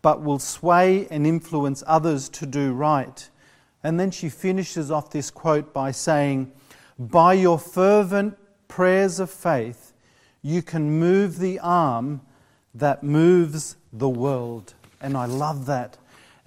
but 0.00 0.22
will 0.22 0.38
sway 0.38 1.06
and 1.10 1.26
influence 1.26 1.84
others 1.86 2.30
to 2.30 2.46
do 2.46 2.72
right. 2.72 3.28
And 3.84 4.00
then 4.00 4.10
she 4.10 4.30
finishes 4.30 4.90
off 4.90 5.10
this 5.10 5.30
quote 5.30 5.74
by 5.74 5.90
saying, 5.90 6.52
By 6.98 7.34
your 7.34 7.58
fervent 7.58 8.38
prayers 8.66 9.20
of 9.20 9.30
faith, 9.30 9.92
you 10.40 10.62
can 10.62 10.98
move 10.98 11.38
the 11.38 11.58
arm 11.58 12.22
that 12.74 13.02
moves 13.02 13.76
the 13.92 14.08
world. 14.08 14.72
And 15.02 15.18
I 15.18 15.26
love 15.26 15.66
that. 15.66 15.98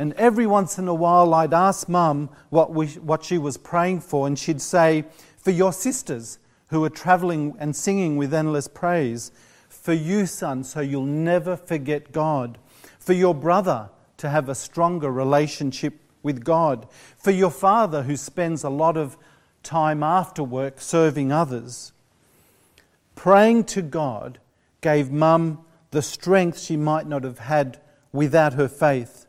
And 0.01 0.13
every 0.13 0.47
once 0.47 0.79
in 0.79 0.87
a 0.87 0.95
while, 0.95 1.31
I'd 1.35 1.53
ask 1.53 1.87
Mum 1.87 2.31
what, 2.49 2.73
we, 2.73 2.87
what 2.87 3.23
she 3.23 3.37
was 3.37 3.55
praying 3.55 3.99
for, 3.99 4.25
and 4.25 4.39
she'd 4.39 4.59
say, 4.59 5.05
For 5.37 5.51
your 5.51 5.71
sisters 5.71 6.39
who 6.69 6.83
are 6.83 6.89
traveling 6.89 7.55
and 7.59 7.75
singing 7.75 8.17
with 8.17 8.33
endless 8.33 8.67
praise, 8.67 9.31
for 9.69 9.93
you, 9.93 10.25
son, 10.25 10.63
so 10.63 10.79
you'll 10.79 11.05
never 11.05 11.55
forget 11.55 12.11
God, 12.11 12.57
for 12.97 13.13
your 13.13 13.35
brother 13.35 13.91
to 14.17 14.27
have 14.27 14.49
a 14.49 14.55
stronger 14.55 15.11
relationship 15.11 15.99
with 16.23 16.43
God, 16.43 16.87
for 17.15 17.29
your 17.29 17.51
father 17.51 18.01
who 18.01 18.17
spends 18.17 18.63
a 18.63 18.71
lot 18.71 18.97
of 18.97 19.17
time 19.61 20.01
after 20.01 20.43
work 20.43 20.81
serving 20.81 21.31
others. 21.31 21.91
Praying 23.13 23.65
to 23.65 23.83
God 23.83 24.39
gave 24.81 25.11
Mum 25.11 25.63
the 25.91 26.01
strength 26.01 26.59
she 26.59 26.75
might 26.75 27.05
not 27.05 27.23
have 27.23 27.37
had 27.37 27.79
without 28.11 28.53
her 28.53 28.67
faith. 28.67 29.20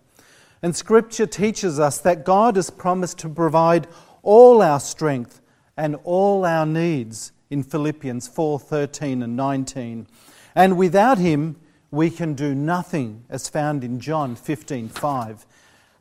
And 0.63 0.77
Scripture 0.77 1.27
teaches 1.27 1.81
us 1.81 1.99
that 1.99 2.25
God 2.25 2.57
has 2.57 2.71
promised 2.71 3.19
to 3.19 3.29
provide 3.29 3.89
all 4.23 4.63
our 4.63 4.79
strength 4.79 5.41
and 5.77 5.97
all 6.05 6.45
our 6.45 6.65
needs 6.65 7.33
in 7.51 7.63
Philippians 7.63 8.29
4 8.29 8.61
13 8.61 9.23
and 9.23 9.37
19. 9.37 10.07
And 10.55 10.77
without 10.77 11.19
Him, 11.19 11.57
we 11.91 12.09
can 12.09 12.35
do 12.35 12.55
nothing, 12.55 13.25
as 13.29 13.49
found 13.49 13.85
in 13.85 14.01
John 14.01 14.37
15 14.37 14.89
5. 14.89 15.47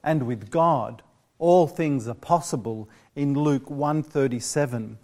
And 0.04 0.28
with 0.28 0.50
God, 0.50 1.02
all 1.40 1.68
things 1.68 2.08
are 2.08 2.14
possible 2.14 2.88
in 3.16 3.34
Luke 3.34 3.70
137. 3.70 4.98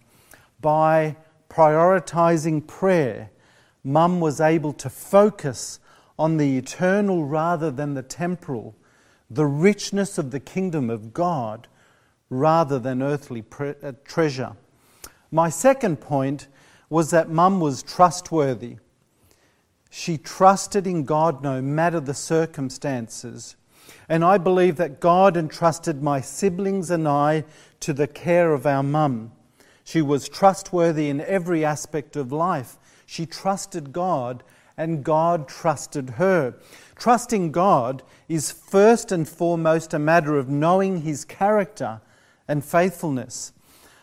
By 0.62 1.18
prioritizing 1.50 2.66
prayer, 2.68 3.32
Mum 3.84 4.20
was 4.20 4.40
able 4.40 4.74
to 4.74 4.90
focus 4.90 5.80
on 6.20 6.38
the 6.38 6.58
eternal 6.58 7.26
rather 7.26 7.72
than 7.72 7.94
the 7.94 8.04
temporal, 8.04 8.76
the 9.30 9.46
richness 9.46 10.18
of 10.18 10.32
the 10.32 10.40
kingdom 10.40 10.90
of 10.90 11.14
God 11.14 11.68
rather 12.30 12.80
than 12.80 13.02
earthly 13.02 13.42
pre- 13.42 13.76
uh, 13.84 13.94
treasure. 14.04 14.56
My 15.32 15.50
second 15.50 15.98
point 15.98 16.48
was 16.90 17.12
that 17.12 17.30
Mum 17.30 17.60
was 17.60 17.84
trustworthy. 17.84 18.78
She 19.90 20.18
trusted 20.18 20.88
in 20.88 21.04
God 21.04 21.44
no 21.44 21.62
matter 21.62 22.00
the 22.00 22.14
circumstances. 22.14 23.56
And 24.10 24.24
I 24.24 24.38
believe 24.38 24.78
that 24.78 25.00
God 25.00 25.36
entrusted 25.36 26.02
my 26.02 26.22
siblings 26.22 26.90
and 26.90 27.08
I 27.08 27.44
to 27.82 27.94
the 27.94 28.08
care 28.08 28.54
of 28.54 28.66
our 28.66 28.84
mum. 28.84 29.32
She 29.84 30.02
was 30.02 30.30
trustworthy 30.30 31.10
in 31.10 31.22
every 31.22 31.64
aspect 31.64 32.16
of 32.16 32.32
life. 32.32 32.78
She 33.06 33.26
trusted 33.26 33.94
God 33.94 34.44
and 34.78 35.04
God 35.04 35.48
trusted 35.48 36.12
her. 36.12 36.56
Trusting 36.98 37.52
God 37.52 38.02
is 38.28 38.52
first 38.52 39.12
and 39.12 39.28
foremost 39.28 39.94
a 39.94 40.00
matter 40.00 40.38
of 40.38 40.50
knowing 40.50 41.02
His 41.02 41.26
character 41.26 42.02
and 42.48 42.66
faithfulness. 42.66 43.54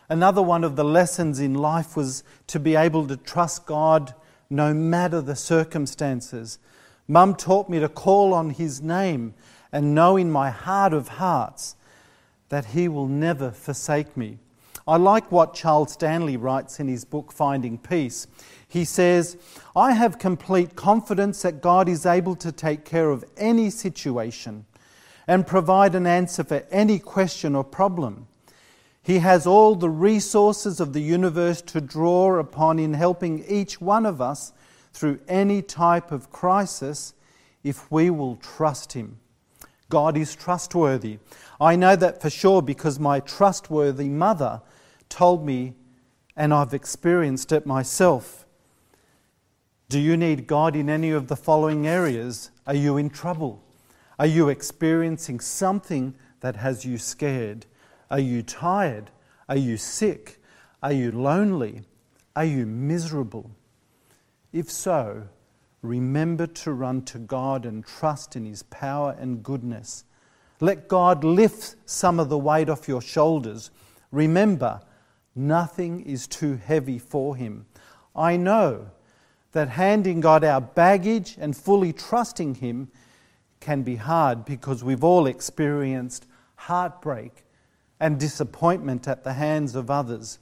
Another 0.07 0.41
one 0.41 0.63
of 0.63 0.75
the 0.75 0.85
lessons 0.85 1.39
in 1.39 1.55
life 1.55 1.97
was 1.97 2.23
to 2.47 2.59
be 2.59 2.75
able 2.75 3.07
to 3.07 3.17
trust 3.17 3.65
God 3.65 4.13
no 4.49 4.73
matter 4.73 5.19
the 5.19 5.35
circumstances. 5.35 6.59
Mum 7.07 7.35
taught 7.35 7.69
me 7.69 7.79
to 7.79 7.89
call 7.89 8.33
on 8.33 8.51
His 8.51 8.81
name 8.81 9.33
and 9.71 9.93
know 9.93 10.15
in 10.15 10.31
my 10.31 10.49
heart 10.49 10.93
of 10.93 11.07
hearts 11.07 11.75
that 12.49 12.67
He 12.67 12.87
will 12.87 13.07
never 13.07 13.51
forsake 13.51 14.15
me. 14.15 14.39
I 14.87 14.97
like 14.97 15.31
what 15.31 15.55
Charles 15.55 15.93
Stanley 15.93 16.37
writes 16.37 16.79
in 16.79 16.87
his 16.87 17.05
book 17.05 17.31
Finding 17.31 17.79
Peace. 17.79 18.27
He 18.67 18.85
says, 18.85 19.35
I 19.75 19.93
have 19.93 20.19
complete 20.19 20.75
confidence 20.75 21.41
that 21.41 21.59
God 21.59 21.89
is 21.89 22.05
able 22.05 22.35
to 22.35 22.51
take 22.51 22.85
care 22.85 23.09
of 23.09 23.25
any 23.35 23.71
situation 23.71 24.65
and 25.27 25.47
provide 25.47 25.95
an 25.95 26.05
answer 26.05 26.43
for 26.43 26.63
any 26.69 26.99
question 26.99 27.55
or 27.55 27.63
problem. 27.63 28.27
He 29.01 29.19
has 29.19 29.47
all 29.47 29.73
the 29.73 29.89
resources 29.89 30.79
of 30.79 30.93
the 30.93 31.01
universe 31.01 31.63
to 31.63 31.81
draw 31.81 32.37
upon 32.37 32.77
in 32.77 32.93
helping 32.93 33.43
each 33.47 33.81
one 33.81 34.05
of 34.05 34.21
us 34.21 34.53
through 34.93 35.19
any 35.27 35.63
type 35.63 36.11
of 36.11 36.31
crisis 36.31 37.15
if 37.63 37.91
we 37.91 38.11
will 38.11 38.35
trust 38.35 38.93
Him. 38.93 39.17
God 39.89 40.15
is 40.15 40.35
trustworthy. 40.35 41.19
I 41.59 41.75
know 41.75 41.95
that 41.95 42.21
for 42.21 42.29
sure 42.29 42.61
because 42.61 42.99
my 42.99 43.19
trustworthy 43.19 44.09
mother 44.09 44.61
told 45.09 45.45
me, 45.45 45.75
and 46.35 46.53
I've 46.53 46.73
experienced 46.73 47.51
it 47.51 47.65
myself. 47.65 48.45
Do 49.87 49.99
you 49.99 50.17
need 50.17 50.47
God 50.47 50.75
in 50.75 50.89
any 50.89 51.11
of 51.11 51.27
the 51.27 51.35
following 51.35 51.87
areas? 51.87 52.51
Are 52.65 52.75
you 52.75 52.97
in 52.97 53.09
trouble? 53.09 53.63
Are 54.17 54.25
you 54.25 54.49
experiencing 54.49 55.39
something 55.39 56.15
that 56.39 56.55
has 56.55 56.85
you 56.85 56.97
scared? 56.97 57.65
Are 58.09 58.19
you 58.19 58.41
tired? 58.41 59.11
Are 59.47 59.57
you 59.57 59.77
sick? 59.77 60.41
Are 60.81 60.91
you 60.91 61.11
lonely? 61.11 61.83
Are 62.35 62.45
you 62.45 62.65
miserable? 62.65 63.51
If 64.51 64.71
so, 64.71 65.27
remember 65.81 66.47
to 66.47 66.73
run 66.73 67.03
to 67.03 67.19
God 67.19 67.65
and 67.65 67.85
trust 67.85 68.35
in 68.35 68.45
His 68.45 68.63
power 68.63 69.15
and 69.19 69.43
goodness. 69.43 70.03
Let 70.59 70.87
God 70.87 71.23
lift 71.23 71.75
some 71.85 72.19
of 72.19 72.29
the 72.29 72.37
weight 72.37 72.69
off 72.69 72.87
your 72.87 73.01
shoulders. 73.01 73.71
Remember, 74.11 74.81
nothing 75.35 76.01
is 76.01 76.27
too 76.27 76.55
heavy 76.55 76.97
for 76.97 77.35
Him. 77.35 77.65
I 78.15 78.37
know 78.37 78.91
that 79.51 79.69
handing 79.69 80.21
God 80.21 80.43
our 80.43 80.61
baggage 80.61 81.37
and 81.39 81.55
fully 81.55 81.93
trusting 81.93 82.55
Him 82.55 82.89
can 83.59 83.83
be 83.83 83.95
hard 83.95 84.45
because 84.45 84.83
we've 84.83 85.03
all 85.03 85.25
experienced 85.25 86.27
heartbreak 86.55 87.45
and 87.99 88.19
disappointment 88.19 89.07
at 89.07 89.23
the 89.23 89.33
hands 89.33 89.75
of 89.75 89.89
others. 89.89 90.39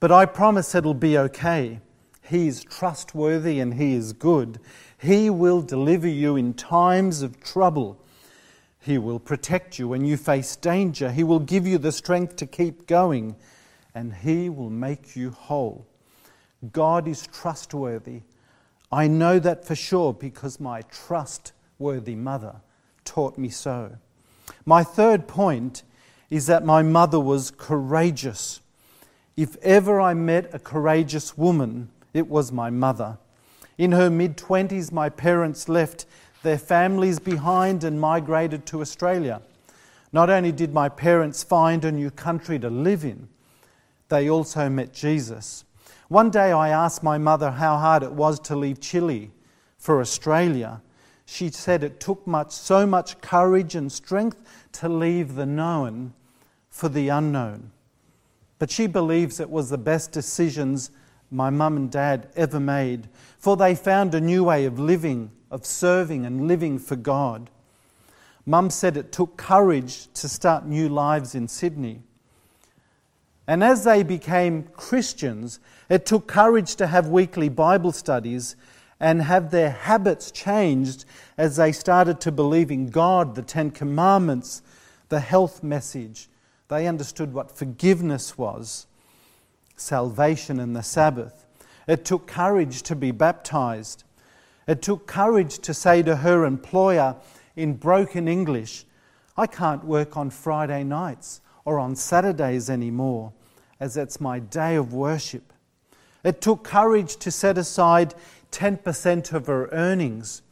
But 0.00 0.12
I 0.12 0.26
promise 0.26 0.74
it'll 0.74 0.94
be 0.94 1.18
okay. 1.18 1.80
He 2.22 2.48
is 2.48 2.64
trustworthy 2.64 3.60
and 3.60 3.74
He 3.74 3.94
is 3.94 4.12
good. 4.12 4.58
He 4.98 5.30
will 5.30 5.62
deliver 5.62 6.08
you 6.08 6.36
in 6.36 6.54
times 6.54 7.22
of 7.22 7.40
trouble. 7.40 8.00
He 8.80 8.98
will 8.98 9.20
protect 9.20 9.78
you 9.78 9.88
when 9.88 10.04
you 10.04 10.16
face 10.16 10.56
danger. 10.56 11.10
He 11.10 11.24
will 11.24 11.38
give 11.38 11.66
you 11.66 11.78
the 11.78 11.92
strength 11.92 12.36
to 12.36 12.46
keep 12.46 12.86
going, 12.86 13.36
and 13.94 14.14
He 14.14 14.48
will 14.48 14.70
make 14.70 15.16
you 15.16 15.30
whole. 15.30 15.86
God 16.72 17.08
is 17.08 17.26
trustworthy. 17.26 18.22
I 18.90 19.08
know 19.08 19.38
that 19.38 19.64
for 19.64 19.74
sure 19.74 20.12
because 20.12 20.60
my 20.60 20.82
trustworthy 20.82 22.14
mother 22.14 22.56
taught 23.04 23.38
me 23.38 23.48
so. 23.48 23.96
My 24.64 24.84
third 24.84 25.26
point 25.26 25.82
is 26.30 26.46
that 26.46 26.64
my 26.64 26.82
mother 26.82 27.18
was 27.18 27.50
courageous. 27.50 28.60
If 29.36 29.56
ever 29.56 30.00
I 30.00 30.14
met 30.14 30.54
a 30.54 30.58
courageous 30.58 31.36
woman, 31.36 31.88
it 32.14 32.28
was 32.28 32.52
my 32.52 32.70
mother. 32.70 33.18
In 33.78 33.92
her 33.92 34.10
mid 34.10 34.36
20s, 34.36 34.92
my 34.92 35.08
parents 35.08 35.68
left 35.68 36.06
their 36.42 36.58
families 36.58 37.18
behind 37.18 37.84
and 37.84 38.00
migrated 38.00 38.66
to 38.66 38.80
Australia. 38.80 39.40
Not 40.12 40.28
only 40.28 40.52
did 40.52 40.74
my 40.74 40.88
parents 40.88 41.42
find 41.42 41.84
a 41.84 41.92
new 41.92 42.10
country 42.10 42.58
to 42.58 42.68
live 42.68 43.04
in, 43.04 43.28
they 44.12 44.28
also 44.28 44.68
met 44.68 44.92
Jesus. 44.92 45.64
One 46.08 46.28
day 46.28 46.52
I 46.52 46.68
asked 46.68 47.02
my 47.02 47.16
mother 47.16 47.50
how 47.50 47.78
hard 47.78 48.02
it 48.02 48.12
was 48.12 48.38
to 48.40 48.54
leave 48.54 48.78
Chile 48.78 49.30
for 49.78 50.02
Australia. 50.02 50.82
She 51.24 51.48
said 51.48 51.82
it 51.82 51.98
took 51.98 52.26
much, 52.26 52.52
so 52.52 52.86
much 52.86 53.22
courage 53.22 53.74
and 53.74 53.90
strength 53.90 54.68
to 54.72 54.88
leave 54.90 55.34
the 55.34 55.46
known 55.46 56.12
for 56.68 56.90
the 56.90 57.08
unknown. 57.08 57.70
But 58.58 58.70
she 58.70 58.86
believes 58.86 59.40
it 59.40 59.48
was 59.48 59.70
the 59.70 59.78
best 59.78 60.12
decisions 60.12 60.90
my 61.30 61.48
mum 61.48 61.78
and 61.78 61.90
dad 61.90 62.28
ever 62.36 62.60
made, 62.60 63.08
for 63.38 63.56
they 63.56 63.74
found 63.74 64.14
a 64.14 64.20
new 64.20 64.44
way 64.44 64.66
of 64.66 64.78
living, 64.78 65.30
of 65.50 65.64
serving 65.64 66.26
and 66.26 66.46
living 66.46 66.78
for 66.78 66.96
God. 66.96 67.48
Mum 68.44 68.68
said 68.68 68.98
it 68.98 69.10
took 69.10 69.38
courage 69.38 70.12
to 70.12 70.28
start 70.28 70.66
new 70.66 70.90
lives 70.90 71.34
in 71.34 71.48
Sydney. 71.48 72.02
And 73.46 73.64
as 73.64 73.84
they 73.84 74.02
became 74.02 74.64
Christians, 74.74 75.58
it 75.88 76.06
took 76.06 76.26
courage 76.28 76.76
to 76.76 76.86
have 76.86 77.08
weekly 77.08 77.48
Bible 77.48 77.92
studies 77.92 78.56
and 79.00 79.22
have 79.22 79.50
their 79.50 79.70
habits 79.70 80.30
changed 80.30 81.04
as 81.36 81.56
they 81.56 81.72
started 81.72 82.20
to 82.20 82.30
believe 82.30 82.70
in 82.70 82.88
God, 82.88 83.34
the 83.34 83.42
Ten 83.42 83.72
Commandments, 83.72 84.62
the 85.08 85.18
health 85.18 85.62
message. 85.62 86.28
They 86.68 86.86
understood 86.86 87.34
what 87.34 87.50
forgiveness 87.50 88.38
was, 88.38 88.86
salvation, 89.76 90.60
and 90.60 90.76
the 90.76 90.82
Sabbath. 90.82 91.44
It 91.88 92.04
took 92.04 92.28
courage 92.28 92.82
to 92.82 92.94
be 92.94 93.10
baptized. 93.10 94.04
It 94.68 94.82
took 94.82 95.08
courage 95.08 95.58
to 95.58 95.74
say 95.74 96.02
to 96.04 96.16
her 96.16 96.44
employer 96.44 97.16
in 97.56 97.74
broken 97.74 98.28
English, 98.28 98.86
I 99.36 99.48
can't 99.48 99.84
work 99.84 100.16
on 100.16 100.30
Friday 100.30 100.84
nights 100.84 101.41
or 101.64 101.78
on 101.78 101.96
Saturdays 101.96 102.68
anymore, 102.68 103.32
as 103.80 103.96
it's 103.96 104.20
my 104.20 104.38
day 104.38 104.74
of 104.76 104.92
worship. 104.92 105.52
It 106.24 106.40
took 106.40 106.64
courage 106.64 107.16
to 107.16 107.30
set 107.30 107.58
aside 107.58 108.14
10% 108.52 109.32
of 109.32 109.46
her 109.46 109.68
earnings 109.72 110.42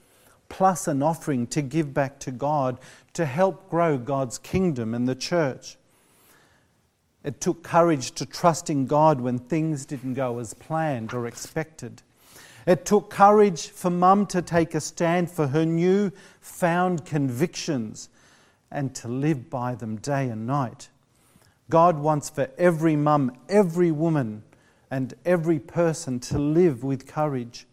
plus 0.48 0.88
an 0.88 1.02
offering 1.02 1.46
to 1.46 1.62
give 1.62 1.94
back 1.94 2.18
to 2.20 2.30
God 2.30 2.78
to 3.14 3.24
help 3.24 3.70
grow 3.70 3.96
God's 3.96 4.36
kingdom 4.38 4.94
and 4.94 5.08
the 5.08 5.14
church. 5.14 5.76
It 7.22 7.40
took 7.40 7.62
courage 7.62 8.12
to 8.12 8.26
trust 8.26 8.68
in 8.68 8.86
God 8.86 9.20
when 9.20 9.38
things 9.38 9.86
didn't 9.86 10.14
go 10.14 10.38
as 10.38 10.54
planned 10.54 11.14
or 11.14 11.26
expected. 11.26 12.02
It 12.66 12.84
took 12.84 13.10
courage 13.10 13.68
for 13.68 13.90
mum 13.90 14.26
to 14.26 14.42
take 14.42 14.74
a 14.74 14.80
stand 14.80 15.30
for 15.30 15.48
her 15.48 15.64
new 15.64 16.12
found 16.40 17.04
convictions 17.04 18.08
and 18.70 18.94
to 18.96 19.08
live 19.08 19.50
by 19.50 19.74
them 19.74 19.96
day 19.96 20.28
and 20.28 20.46
night. 20.46 20.88
God 21.70 21.98
wants 21.98 22.28
for 22.28 22.50
every 22.58 22.96
mum, 22.96 23.32
every 23.48 23.90
woman, 23.90 24.42
and 24.90 25.14
every 25.24 25.58
person 25.58 26.20
to 26.20 26.38
live 26.38 26.84
with 26.84 27.06
courage. 27.06 27.66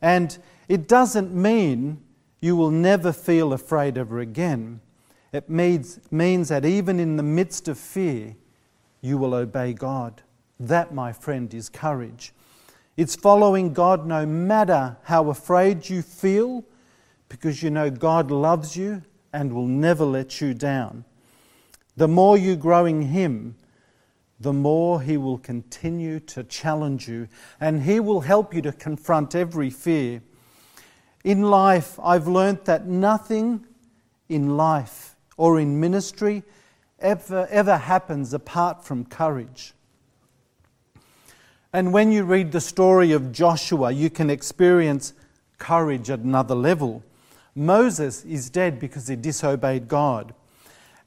And 0.00 0.38
it 0.68 0.88
doesn't 0.88 1.34
mean 1.34 2.00
you 2.40 2.56
will 2.56 2.70
never 2.70 3.12
feel 3.12 3.52
afraid 3.52 3.98
ever 3.98 4.20
again. 4.20 4.80
It 5.32 5.50
means, 5.50 6.00
means 6.10 6.48
that 6.48 6.64
even 6.64 7.00
in 7.00 7.16
the 7.16 7.22
midst 7.22 7.68
of 7.68 7.78
fear, 7.78 8.36
you 9.00 9.18
will 9.18 9.34
obey 9.34 9.72
God. 9.72 10.22
That, 10.58 10.94
my 10.94 11.12
friend, 11.12 11.52
is 11.52 11.68
courage. 11.68 12.32
It's 12.96 13.14
following 13.14 13.74
God 13.74 14.06
no 14.06 14.24
matter 14.24 14.96
how 15.02 15.28
afraid 15.28 15.88
you 15.90 16.00
feel, 16.00 16.64
because 17.28 17.62
you 17.62 17.70
know 17.70 17.90
God 17.90 18.30
loves 18.30 18.76
you 18.76 19.02
and 19.32 19.52
will 19.52 19.66
never 19.66 20.04
let 20.04 20.40
you 20.40 20.54
down. 20.54 21.04
The 21.96 22.08
more 22.08 22.36
you 22.36 22.56
grow 22.56 22.84
in 22.84 23.02
Him, 23.02 23.56
the 24.38 24.52
more 24.52 25.00
He 25.00 25.16
will 25.16 25.38
continue 25.38 26.20
to 26.20 26.44
challenge 26.44 27.08
you 27.08 27.28
and 27.60 27.82
He 27.82 28.00
will 28.00 28.20
help 28.20 28.54
you 28.54 28.62
to 28.62 28.72
confront 28.72 29.34
every 29.34 29.70
fear. 29.70 30.22
In 31.24 31.42
life, 31.42 31.98
I've 32.02 32.28
learnt 32.28 32.66
that 32.66 32.86
nothing 32.86 33.66
in 34.28 34.56
life 34.56 35.16
or 35.36 35.58
in 35.58 35.80
ministry 35.80 36.42
ever, 36.98 37.46
ever 37.50 37.76
happens 37.76 38.32
apart 38.32 38.84
from 38.84 39.04
courage. 39.04 39.72
And 41.72 41.92
when 41.92 42.12
you 42.12 42.24
read 42.24 42.52
the 42.52 42.60
story 42.60 43.12
of 43.12 43.32
Joshua, 43.32 43.90
you 43.90 44.08
can 44.08 44.30
experience 44.30 45.12
courage 45.58 46.10
at 46.10 46.20
another 46.20 46.54
level. 46.54 47.02
Moses 47.54 48.24
is 48.24 48.50
dead 48.50 48.78
because 48.78 49.08
he 49.08 49.16
disobeyed 49.16 49.88
God. 49.88 50.34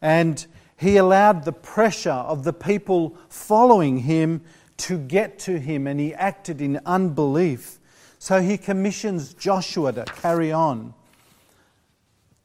And 0.02 0.46
he 0.80 0.96
allowed 0.96 1.44
the 1.44 1.52
pressure 1.52 2.10
of 2.10 2.46
the 2.46 2.54
people 2.54 3.18
following 3.28 3.98
him 3.98 4.42
to 4.78 4.98
get 4.98 5.38
to 5.40 5.60
him, 5.60 5.88
and 5.88 6.00
he 6.00 6.14
acted 6.14 6.62
in 6.62 6.80
unbelief. 6.86 7.80
So 8.18 8.42
he 8.42 8.58
commissions 8.58 9.34
Joshua 9.34 9.92
to 9.92 10.06
carry 10.06 10.54
on. 10.54 10.94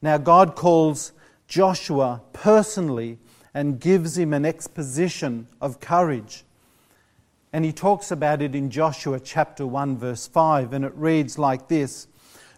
Now, 0.03 0.19
God 0.19 0.57
calls 0.57 1.13
Joshua 1.47 2.23
personally 2.33 3.19
and 3.55 3.79
gives 3.79 4.19
him 4.19 4.33
an 4.33 4.45
exposition 4.45 5.47
of 5.61 5.79
courage. 5.79 6.43
And 7.53 7.65
he 7.65 7.73
talks 7.73 8.11
about 8.11 8.43
it 8.43 8.57
in 8.57 8.69
Joshua 8.69 9.21
chapter 9.21 9.65
1, 9.65 9.97
verse 9.97 10.27
5, 10.27 10.73
and 10.73 10.85
it 10.85 10.93
reads 10.97 11.39
like 11.39 11.69
this 11.69 12.09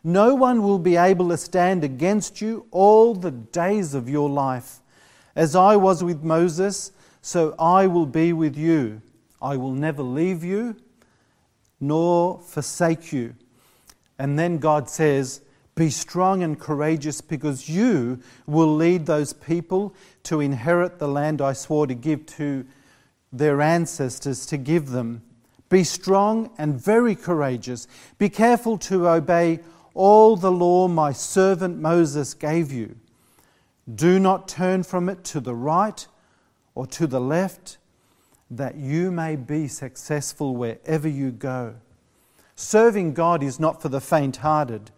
No 0.03 0.35
one 0.35 0.63
will 0.63 0.79
be 0.79 0.97
able 0.97 1.29
to 1.29 1.37
stand 1.37 1.85
against 1.85 2.41
you 2.41 2.65
all 2.71 3.15
the 3.15 3.31
days 3.31 3.93
of 3.93 4.09
your 4.09 4.31
life. 4.31 4.81
As 5.37 5.55
I 5.55 5.77
was 5.77 6.03
with 6.03 6.25
Moses, 6.25 6.91
so 7.23 7.55
I 7.59 7.87
will 7.87 8.07
be 8.07 8.33
with 8.33 8.57
you. 8.57 9.03
I 9.41 9.57
will 9.57 9.73
never 9.73 10.03
leave 10.03 10.43
you 10.43 10.77
nor 11.79 12.41
forsake 12.41 13.13
you. 13.13 13.35
And 14.19 14.39
then 14.39 14.59
God 14.59 14.89
says, 14.89 15.43
Be 15.75 15.91
strong 15.91 16.43
and 16.43 16.59
courageous 16.59 17.21
because 17.21 17.69
you 17.69 18.21
will 18.47 18.75
lead 18.75 19.07
those 19.07 19.33
people 19.33 19.95
to 20.25 20.41
inherit 20.41 20.99
the 20.99 21.09
land 21.09 21.43
I 21.43 21.53
swore 21.53 21.87
to 21.87 21.95
give 21.95 22.25
to 22.27 22.65
their 23.33 23.61
ancestors 23.61 24.47
to 24.47 24.57
give 24.57 24.89
them. 24.89 25.23
Be 25.69 25.85
strong 25.85 26.51
and 26.57 26.81
very 26.81 27.15
courageous. 27.15 27.87
Be 28.19 28.29
careful 28.29 28.79
to 28.79 29.09
obey 29.09 29.61
all 29.95 30.37
the 30.37 30.53
law 30.53 30.89
my 30.89 31.13
servant 31.13 31.79
Moses 31.79 32.35
gave 32.35 32.73
you. 32.73 32.97
Do 33.93 34.19
not 34.19 34.49
turn 34.49 34.83
from 34.83 35.09
it 35.09 35.25
to 35.25 35.41
the 35.41 35.55
right 35.55 36.07
or 36.75 36.87
to 36.89 37.07
the 37.07 37.21
left, 37.21 37.79
that 38.51 38.77
you 38.77 39.11
may 39.11 39.37
be 39.37 39.69
successful 39.69 40.57
wherever 40.57 41.09
you 41.09 41.31
go. 41.31 41.77
Serving 42.55 43.15
God 43.15 43.43
is 43.43 43.61
not 43.61 43.83
for 43.83 43.89
the 43.89 44.01
faint 44.01 44.39
hearted. 44.39 44.91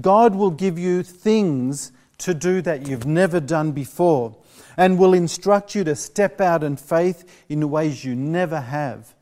God 0.00 0.34
will 0.34 0.50
give 0.50 0.78
you 0.78 1.02
things 1.02 1.92
to 2.18 2.34
do 2.34 2.60
that 2.62 2.86
you've 2.86 3.06
never 3.06 3.40
done 3.40 3.72
before 3.72 4.36
and 4.76 4.98
will 4.98 5.14
instruct 5.14 5.74
you 5.74 5.84
to 5.84 5.96
step 5.96 6.40
out 6.40 6.62
in 6.62 6.76
faith 6.76 7.44
in 7.48 7.70
ways 7.70 8.04
you 8.04 8.14
never 8.14 8.60
have. 8.60 9.14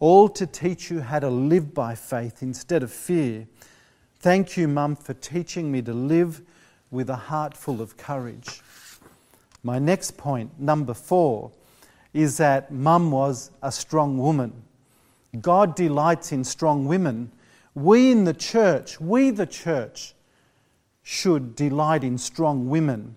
All 0.00 0.28
to 0.30 0.46
teach 0.46 0.90
you 0.90 1.00
how 1.00 1.20
to 1.20 1.30
live 1.30 1.74
by 1.74 1.94
faith 1.94 2.42
instead 2.42 2.82
of 2.82 2.92
fear. 2.92 3.46
Thank 4.18 4.56
you, 4.56 4.66
Mum, 4.66 4.96
for 4.96 5.14
teaching 5.14 5.70
me 5.70 5.82
to 5.82 5.92
live 5.92 6.42
with 6.92 7.10
a 7.10 7.16
heart 7.16 7.56
full 7.56 7.80
of 7.80 7.96
courage. 7.96 8.60
My 9.64 9.78
next 9.78 10.16
point, 10.16 10.60
number 10.60 10.94
four, 10.94 11.50
is 12.12 12.36
that 12.36 12.70
Mum 12.70 13.10
was 13.10 13.50
a 13.62 13.72
strong 13.72 14.18
woman. 14.18 14.52
God 15.40 15.74
delights 15.74 16.30
in 16.30 16.44
strong 16.44 16.86
women. 16.86 17.32
We 17.74 18.12
in 18.12 18.24
the 18.24 18.34
church, 18.34 19.00
we 19.00 19.30
the 19.30 19.46
church, 19.46 20.14
should 21.02 21.56
delight 21.56 22.04
in 22.04 22.18
strong 22.18 22.68
women. 22.68 23.16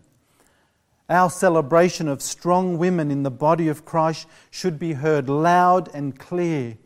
Our 1.09 1.29
celebration 1.29 2.07
of 2.07 2.21
strong 2.21 2.77
women 2.77 3.11
in 3.11 3.23
the 3.23 3.31
body 3.31 3.67
of 3.67 3.85
Christ 3.85 4.27
should 4.49 4.79
be 4.79 4.93
heard 4.93 5.29
loud 5.29 5.93
and 5.93 6.17
clear. 6.17 6.77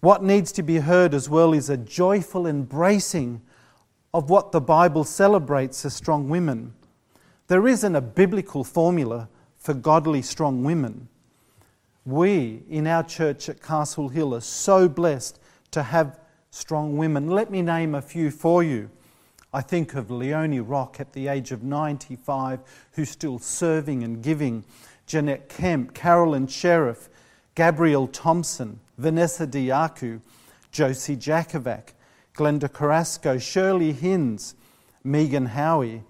What 0.00 0.22
needs 0.22 0.52
to 0.52 0.62
be 0.62 0.78
heard 0.78 1.14
as 1.14 1.28
well 1.28 1.52
is 1.52 1.68
a 1.68 1.76
joyful 1.76 2.46
embracing 2.46 3.42
of 4.12 4.30
what 4.30 4.52
the 4.52 4.60
Bible 4.60 5.04
celebrates 5.04 5.84
as 5.84 5.94
strong 5.94 6.28
women. 6.28 6.74
There 7.46 7.68
isn't 7.68 7.96
a 7.96 8.00
biblical 8.00 8.64
formula 8.64 9.28
for 9.56 9.74
godly 9.74 10.22
strong 10.22 10.64
women. 10.64 11.08
We 12.04 12.62
in 12.68 12.86
our 12.86 13.02
church 13.02 13.48
at 13.48 13.62
Castle 13.62 14.08
Hill 14.08 14.34
are 14.34 14.40
so 14.40 14.88
blessed 14.88 15.38
to 15.70 15.82
have 15.82 16.18
strong 16.50 16.96
women. 16.96 17.28
Let 17.28 17.50
me 17.50 17.62
name 17.62 17.94
a 17.94 18.02
few 18.02 18.30
for 18.30 18.62
you. 18.62 18.90
I 19.52 19.60
think 19.62 19.94
of 19.94 20.10
Leonie 20.10 20.60
Rock 20.60 21.00
at 21.00 21.12
the 21.12 21.28
age 21.28 21.50
of 21.50 21.62
95, 21.62 22.60
who's 22.92 23.10
still 23.10 23.38
serving 23.38 24.04
and 24.04 24.22
giving, 24.22 24.64
Jeanette 25.06 25.48
Kemp, 25.48 25.92
Carolyn 25.92 26.46
Sheriff, 26.46 27.08
Gabrielle 27.56 28.06
Thompson, 28.06 28.78
Vanessa 28.96 29.46
Diaku, 29.46 30.20
Josie 30.70 31.16
Jakovac, 31.16 31.94
Glenda 32.40 32.72
Carrasco, 32.72 33.36
Shirley 33.36 33.92
Hinds, 33.92 34.54
Megan 35.04 35.44
Howie, 35.44 36.04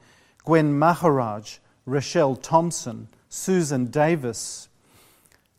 Gwen 0.44 0.78
Maharaj, 0.78 1.56
Rochelle 1.86 2.36
Thompson, 2.36 3.08
Susan 3.28 3.86
Davis, 3.86 4.68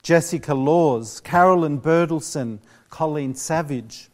Jessica 0.01 0.55
Laws, 0.55 1.19
Carolyn 1.19 1.81
Bertelson, 1.81 2.59
Colleen 2.89 3.35
Savage, 3.35 4.07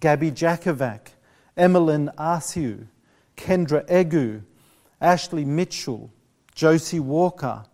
Gabby 0.00 0.32
Jakovac, 0.32 1.10
Emmeline 1.56 2.10
Arsiu, 2.18 2.88
Kendra 3.36 3.88
Egu, 3.88 4.42
Ashley 5.00 5.44
Mitchell, 5.44 6.10
Josie 6.56 6.98
Walker, 6.98 7.66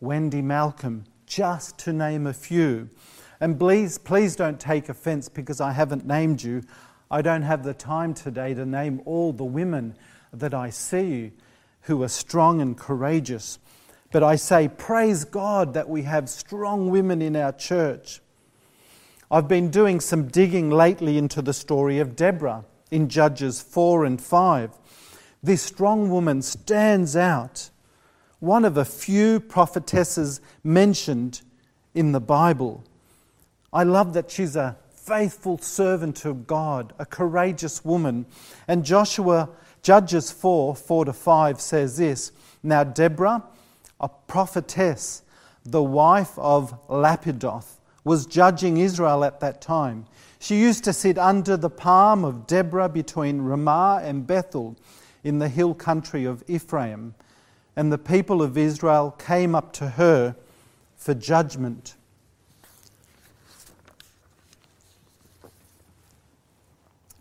Wendy 0.00 0.42
Malcolm, 0.42 1.02
just 1.26 1.76
to 1.78 1.92
name 1.92 2.24
a 2.28 2.32
few. 2.32 2.88
And 3.40 3.58
please, 3.58 3.98
please 3.98 4.36
don't 4.36 4.60
take 4.60 4.88
offense 4.88 5.28
because 5.28 5.60
I 5.60 5.72
haven't 5.72 6.06
named 6.06 6.40
you. 6.42 6.62
I 7.10 7.22
don't 7.22 7.42
have 7.42 7.64
the 7.64 7.74
time 7.74 8.12
today 8.12 8.52
to 8.54 8.66
name 8.66 9.00
all 9.06 9.32
the 9.32 9.44
women 9.44 9.96
that 10.32 10.52
I 10.52 10.70
see 10.70 11.32
who 11.82 12.02
are 12.02 12.08
strong 12.08 12.60
and 12.60 12.76
courageous. 12.76 13.58
But 14.12 14.22
I 14.22 14.36
say, 14.36 14.68
praise 14.68 15.24
God 15.24 15.74
that 15.74 15.88
we 15.88 16.02
have 16.02 16.28
strong 16.28 16.90
women 16.90 17.22
in 17.22 17.34
our 17.34 17.52
church. 17.52 18.20
I've 19.30 19.48
been 19.48 19.70
doing 19.70 20.00
some 20.00 20.28
digging 20.28 20.70
lately 20.70 21.18
into 21.18 21.42
the 21.42 21.52
story 21.52 21.98
of 21.98 22.16
Deborah 22.16 22.64
in 22.90 23.08
Judges 23.08 23.60
4 23.60 24.04
and 24.04 24.20
5. 24.20 24.70
This 25.42 25.62
strong 25.62 26.10
woman 26.10 26.42
stands 26.42 27.16
out, 27.16 27.70
one 28.40 28.64
of 28.64 28.76
a 28.76 28.84
few 28.84 29.40
prophetesses 29.40 30.40
mentioned 30.64 31.42
in 31.94 32.12
the 32.12 32.20
Bible. 32.20 32.84
I 33.72 33.84
love 33.84 34.14
that 34.14 34.30
she's 34.30 34.56
a 34.56 34.76
faithful 35.08 35.56
servant 35.56 36.26
of 36.26 36.46
God, 36.46 36.92
a 36.98 37.06
courageous 37.06 37.82
woman. 37.82 38.26
And 38.68 38.84
Joshua, 38.84 39.48
Judges 39.82 40.30
4 40.30 40.76
4 40.76 41.04
to 41.06 41.12
5 41.14 41.60
says 41.60 41.96
this 41.96 42.30
Now, 42.62 42.84
Deborah, 42.84 43.42
a 44.00 44.08
prophetess, 44.08 45.22
the 45.64 45.82
wife 45.82 46.38
of 46.38 46.78
Lapidoth, 46.88 47.80
was 48.04 48.26
judging 48.26 48.76
Israel 48.76 49.24
at 49.24 49.40
that 49.40 49.62
time. 49.62 50.06
She 50.38 50.60
used 50.60 50.84
to 50.84 50.92
sit 50.92 51.16
under 51.16 51.56
the 51.56 51.70
palm 51.70 52.22
of 52.24 52.46
Deborah 52.46 52.90
between 52.90 53.40
Ramah 53.40 54.02
and 54.04 54.26
Bethel 54.26 54.76
in 55.24 55.38
the 55.38 55.48
hill 55.48 55.74
country 55.74 56.26
of 56.26 56.44
Ephraim, 56.48 57.14
and 57.74 57.90
the 57.90 57.98
people 57.98 58.42
of 58.42 58.58
Israel 58.58 59.12
came 59.12 59.54
up 59.54 59.72
to 59.74 59.88
her 59.90 60.36
for 60.96 61.14
judgment. 61.14 61.94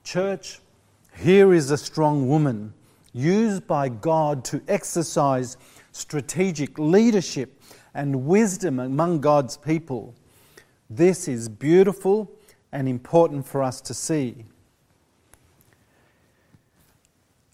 Church, 0.07 0.61
here 1.17 1.53
is 1.53 1.69
a 1.69 1.77
strong 1.77 2.29
woman 2.29 2.73
used 3.11 3.67
by 3.67 3.89
God 3.89 4.45
to 4.45 4.61
exercise 4.65 5.57
strategic 5.91 6.79
leadership 6.79 7.61
and 7.93 8.25
wisdom 8.25 8.79
among 8.79 9.19
God's 9.19 9.57
people. 9.57 10.15
This 10.89 11.27
is 11.27 11.49
beautiful 11.49 12.31
and 12.71 12.87
important 12.87 13.45
for 13.45 13.61
us 13.61 13.81
to 13.81 13.93
see. 13.93 14.45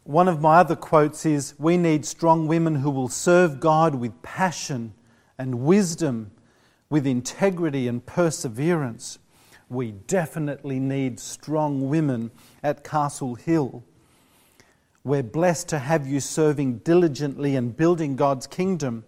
One 0.03 0.27
of 0.27 0.39
my 0.39 0.57
other 0.57 0.75
quotes 0.75 1.25
is 1.25 1.55
We 1.57 1.75
need 1.75 2.05
strong 2.05 2.45
women 2.45 2.75
who 2.75 2.91
will 2.91 3.09
serve 3.09 3.59
God 3.59 3.95
with 3.95 4.21
passion 4.21 4.93
and 5.39 5.61
wisdom, 5.61 6.29
with 6.87 7.07
integrity 7.07 7.87
and 7.87 8.05
perseverance. 8.05 9.17
We 9.73 9.91
definitely 9.91 10.79
need 10.79 11.19
strong 11.19 11.89
women 11.89 12.31
at 12.61 12.83
Castle 12.83 13.35
Hill. 13.35 13.83
We're 15.03 15.23
blessed 15.23 15.67
to 15.69 15.79
have 15.79 16.07
you 16.07 16.19
serving 16.19 16.79
diligently 16.79 17.55
and 17.55 17.75
building 17.75 18.15
God's 18.15 18.47
kingdom. 18.47 19.03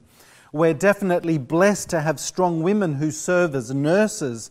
We're 0.51 0.73
definitely 0.73 1.37
blessed 1.37 1.89
to 1.91 2.01
have 2.01 2.19
strong 2.19 2.63
women 2.63 2.95
who 2.95 3.11
serve 3.11 3.53
as 3.53 3.73
nurses, 3.73 4.49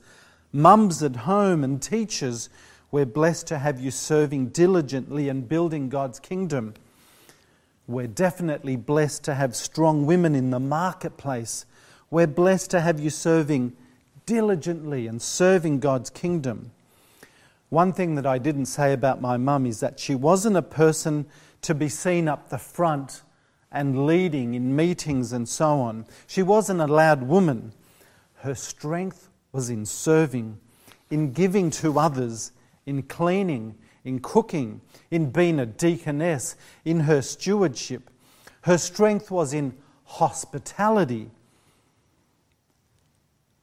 mums 0.52 1.02
at 1.02 1.16
home, 1.16 1.64
and 1.64 1.82
teachers 1.82 2.48
we're 2.94 3.04
blessed 3.04 3.48
to 3.48 3.58
have 3.58 3.80
you 3.80 3.90
serving 3.90 4.50
diligently 4.50 5.28
and 5.28 5.48
building 5.48 5.88
God's 5.88 6.20
kingdom. 6.20 6.74
We're 7.88 8.06
definitely 8.06 8.76
blessed 8.76 9.24
to 9.24 9.34
have 9.34 9.56
strong 9.56 10.06
women 10.06 10.36
in 10.36 10.50
the 10.50 10.60
marketplace. 10.60 11.66
We're 12.08 12.28
blessed 12.28 12.70
to 12.70 12.80
have 12.80 13.00
you 13.00 13.10
serving 13.10 13.72
diligently 14.26 15.06
and 15.06 15.20
serving 15.20 15.80
God's 15.80 16.10
kingdom. 16.10 16.72
One 17.68 17.92
thing 17.92 18.14
that 18.14 18.26
I 18.26 18.38
didn't 18.38 18.66
say 18.66 18.92
about 18.92 19.20
my 19.20 19.36
mum 19.36 19.66
is 19.66 19.80
that 19.80 19.98
she 19.98 20.14
wasn't 20.14 20.56
a 20.56 20.62
person 20.62 21.26
to 21.62 21.74
be 21.74 21.88
seen 21.88 22.28
up 22.28 22.48
the 22.48 22.58
front 22.58 23.22
and 23.72 24.06
leading 24.06 24.54
in 24.54 24.76
meetings 24.76 25.32
and 25.32 25.48
so 25.48 25.80
on. 25.80 26.06
She 26.26 26.42
wasn't 26.42 26.80
a 26.80 26.86
loud 26.86 27.24
woman. 27.24 27.72
Her 28.34 28.54
strength 28.54 29.28
was 29.50 29.70
in 29.70 29.86
serving, 29.86 30.58
in 31.10 31.32
giving 31.32 31.70
to 31.70 31.98
others, 31.98 32.52
in 32.86 33.02
cleaning, 33.02 33.74
in 34.04 34.20
cooking, 34.20 34.80
in 35.10 35.30
being 35.30 35.58
a 35.58 35.66
deaconess, 35.66 36.56
in 36.84 37.00
her 37.00 37.22
stewardship. 37.22 38.10
Her 38.62 38.78
strength 38.78 39.30
was 39.30 39.52
in 39.52 39.74
hospitality. 40.04 41.30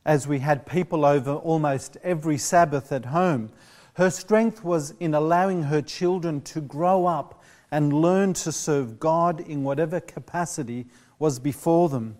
As 0.03 0.27
we 0.27 0.39
had 0.39 0.65
people 0.65 1.05
over 1.05 1.33
almost 1.33 1.97
every 2.03 2.37
Sabbath 2.37 2.91
at 2.91 3.05
home, 3.05 3.51
her 3.95 4.09
strength 4.09 4.63
was 4.63 4.95
in 4.99 5.13
allowing 5.13 5.63
her 5.63 5.81
children 5.81 6.41
to 6.41 6.61
grow 6.61 7.05
up 7.05 7.43
and 7.69 7.93
learn 7.93 8.33
to 8.33 8.51
serve 8.51 8.99
God 8.99 9.39
in 9.39 9.63
whatever 9.63 9.99
capacity 9.99 10.87
was 11.19 11.37
before 11.37 11.87
them. 11.87 12.17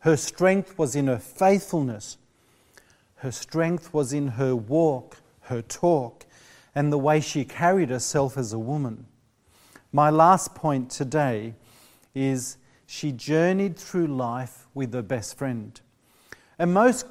Her 0.00 0.16
strength 0.16 0.78
was 0.78 0.96
in 0.96 1.06
her 1.06 1.18
faithfulness. 1.18 2.16
Her 3.16 3.32
strength 3.32 3.92
was 3.92 4.12
in 4.12 4.28
her 4.28 4.56
walk, 4.56 5.18
her 5.42 5.60
talk, 5.60 6.24
and 6.74 6.92
the 6.92 6.98
way 6.98 7.20
she 7.20 7.44
carried 7.44 7.90
herself 7.90 8.38
as 8.38 8.52
a 8.52 8.58
woman. 8.58 9.06
My 9.92 10.08
last 10.08 10.54
point 10.54 10.90
today 10.90 11.54
is 12.14 12.56
she 12.86 13.12
journeyed 13.12 13.76
through 13.76 14.06
life 14.06 14.66
with 14.72 14.94
her 14.94 15.02
best 15.02 15.36
friend. 15.36 15.78
And 16.58 16.72
most 16.72 17.06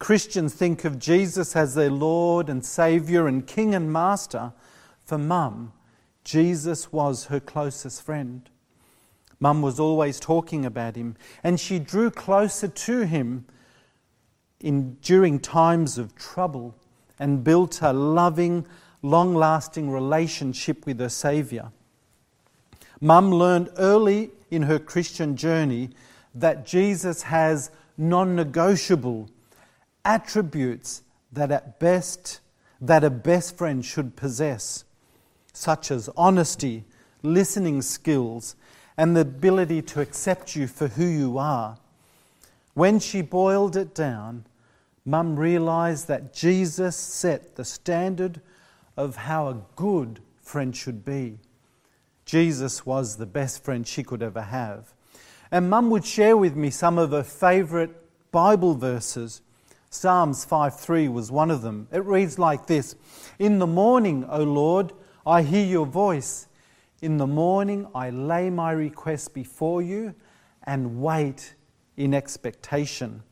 Christians 0.00 0.54
think 0.54 0.86
of 0.86 0.98
Jesus 0.98 1.54
as 1.54 1.74
their 1.74 1.90
Lord 1.90 2.48
and 2.48 2.64
Saviour 2.64 3.28
and 3.28 3.46
King 3.46 3.74
and 3.74 3.92
Master. 3.92 4.52
For 5.04 5.18
Mum, 5.18 5.72
Jesus 6.24 6.90
was 6.90 7.26
her 7.26 7.38
closest 7.38 8.02
friend. 8.02 8.48
Mum 9.38 9.60
was 9.60 9.78
always 9.78 10.18
talking 10.18 10.64
about 10.64 10.96
him, 10.96 11.16
and 11.44 11.60
she 11.60 11.78
drew 11.78 12.10
closer 12.10 12.66
to 12.66 13.02
him 13.02 13.44
in, 14.58 14.94
during 15.02 15.38
times 15.38 15.98
of 15.98 16.16
trouble 16.16 16.74
and 17.18 17.44
built 17.44 17.82
a 17.82 17.92
loving, 17.92 18.66
long 19.02 19.34
lasting 19.34 19.90
relationship 19.90 20.86
with 20.86 20.98
her 20.98 21.10
Saviour. 21.10 21.72
Mum 23.02 23.30
learned 23.30 23.68
early 23.76 24.30
in 24.50 24.62
her 24.62 24.78
Christian 24.78 25.36
journey 25.36 25.90
that 26.34 26.64
Jesus 26.64 27.22
has 27.22 27.70
non 27.98 28.34
negotiable 28.34 29.28
attributes 30.04 31.02
that 31.32 31.50
at 31.50 31.78
best 31.78 32.40
that 32.80 33.04
a 33.04 33.10
best 33.10 33.56
friend 33.56 33.84
should 33.84 34.16
possess 34.16 34.84
such 35.52 35.90
as 35.90 36.08
honesty 36.16 36.84
listening 37.22 37.82
skills 37.82 38.56
and 38.96 39.14
the 39.16 39.20
ability 39.20 39.82
to 39.82 40.00
accept 40.00 40.56
you 40.56 40.66
for 40.66 40.88
who 40.88 41.04
you 41.04 41.36
are 41.36 41.76
when 42.74 42.98
she 42.98 43.20
boiled 43.20 43.76
it 43.76 43.94
down 43.94 44.44
mum 45.04 45.36
realized 45.36 46.08
that 46.08 46.32
jesus 46.32 46.96
set 46.96 47.56
the 47.56 47.64
standard 47.64 48.40
of 48.96 49.16
how 49.16 49.48
a 49.48 49.62
good 49.76 50.20
friend 50.50 50.76
should 50.76 51.04
be. 51.04 51.38
Jesus 52.24 52.84
was 52.84 53.16
the 53.16 53.26
best 53.26 53.64
friend 53.64 53.86
she 53.86 54.02
could 54.02 54.22
ever 54.22 54.42
have. 54.42 54.92
And 55.50 55.70
Mum 55.70 55.90
would 55.90 56.04
share 56.04 56.36
with 56.36 56.54
me 56.54 56.70
some 56.70 56.98
of 56.98 57.12
her 57.12 57.22
favourite 57.22 57.90
Bible 58.30 58.74
verses. 58.74 59.40
Psalms 59.92 60.44
5:3 60.44 61.08
was 61.08 61.32
one 61.32 61.50
of 61.50 61.62
them. 61.62 61.88
It 61.90 62.04
reads 62.04 62.38
like 62.38 62.66
this: 62.66 62.94
In 63.40 63.58
the 63.58 63.66
morning, 63.66 64.24
O 64.28 64.42
Lord, 64.44 64.92
I 65.26 65.42
hear 65.42 65.66
your 65.66 65.86
voice. 65.86 66.46
In 67.02 67.16
the 67.16 67.26
morning, 67.26 67.88
I 67.92 68.10
lay 68.10 68.50
my 68.50 68.70
request 68.70 69.34
before 69.34 69.82
you 69.82 70.14
and 70.62 71.02
wait 71.02 71.56
in 71.96 72.14
expectation. 72.14 73.24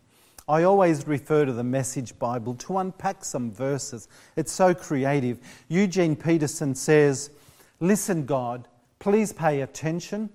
I 0.49 0.64
always 0.64 1.07
refer 1.07 1.44
to 1.44 1.53
the 1.53 1.62
Message 1.62 2.18
Bible 2.18 2.55
to 2.55 2.79
unpack 2.79 3.25
some 3.25 3.53
verses. 3.53 4.09
It's 4.35 4.51
so 4.51 4.75
creative. 4.75 5.38
Eugene 5.68 6.16
Peterson 6.16 6.75
says, 6.75 7.31
Listen, 7.79 8.27
God, 8.27 8.66
please 8.99 9.33
pay 9.33 9.61
attention. 9.61 10.31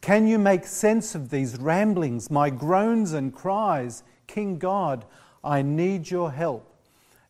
Can 0.00 0.26
you 0.26 0.38
make 0.38 0.64
sense 0.64 1.14
of 1.14 1.28
these 1.28 1.58
ramblings, 1.58 2.30
my 2.30 2.50
groans 2.50 3.12
and 3.12 3.32
cries? 3.32 4.02
King 4.26 4.58
God, 4.58 5.04
I 5.42 5.62
need 5.62 6.10
your 6.10 6.32
help. 6.32 6.66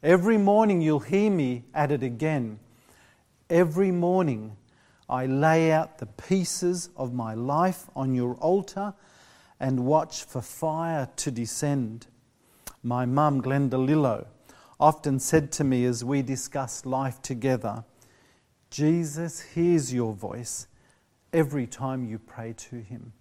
Every 0.03 0.38
morning 0.38 0.81
you'll 0.81 1.01
hear 1.01 1.31
me 1.31 1.64
at 1.75 1.92
it 1.92 2.03
again. 2.03 2.59
Every 3.49 3.90
morning 3.90 4.57
I 5.09 5.27
lay 5.27 5.73
out 5.73 5.99
the 5.99 6.07
pieces 6.07 6.88
of 6.96 7.12
my 7.12 7.35
life 7.35 7.90
on 7.94 8.14
your 8.14 8.35
altar 8.37 8.94
and 9.59 9.85
watch 9.87 10.25
for 10.25 10.40
fire 10.40 11.09
to 11.16 11.31
descend. 11.31 12.07
My 12.83 13.05
mum, 13.05 13.42
Glenda 13.42 13.85
Lillo, 13.85 14.27
often 14.79 15.18
said 15.18 15.53
to 15.53 15.64
me 15.64 15.85
as 15.85 16.05
we 16.05 16.23
discussed 16.23 16.87
life 16.87 17.20
together 17.20 17.85
Jesus 18.70 19.40
hears 19.40 19.92
your 19.92 20.14
voice 20.14 20.68
every 21.33 21.66
time 21.66 22.05
you 22.05 22.20
pray 22.20 22.53
to 22.57 22.77
him. 22.77 23.12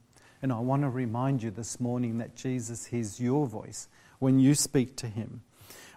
And 0.44 0.54
I 0.54 0.60
want 0.60 0.84
to 0.84 0.90
remind 0.90 1.42
you 1.42 1.50
this 1.50 1.80
morning 1.80 2.20
that 2.20 2.36
Jesus 2.36 2.86
hears 2.86 3.20
your 3.20 3.48
voice 3.48 3.88
when 4.20 4.40
you 4.40 4.54
speak 4.54 4.96
to 4.98 5.08
him. 5.08 5.42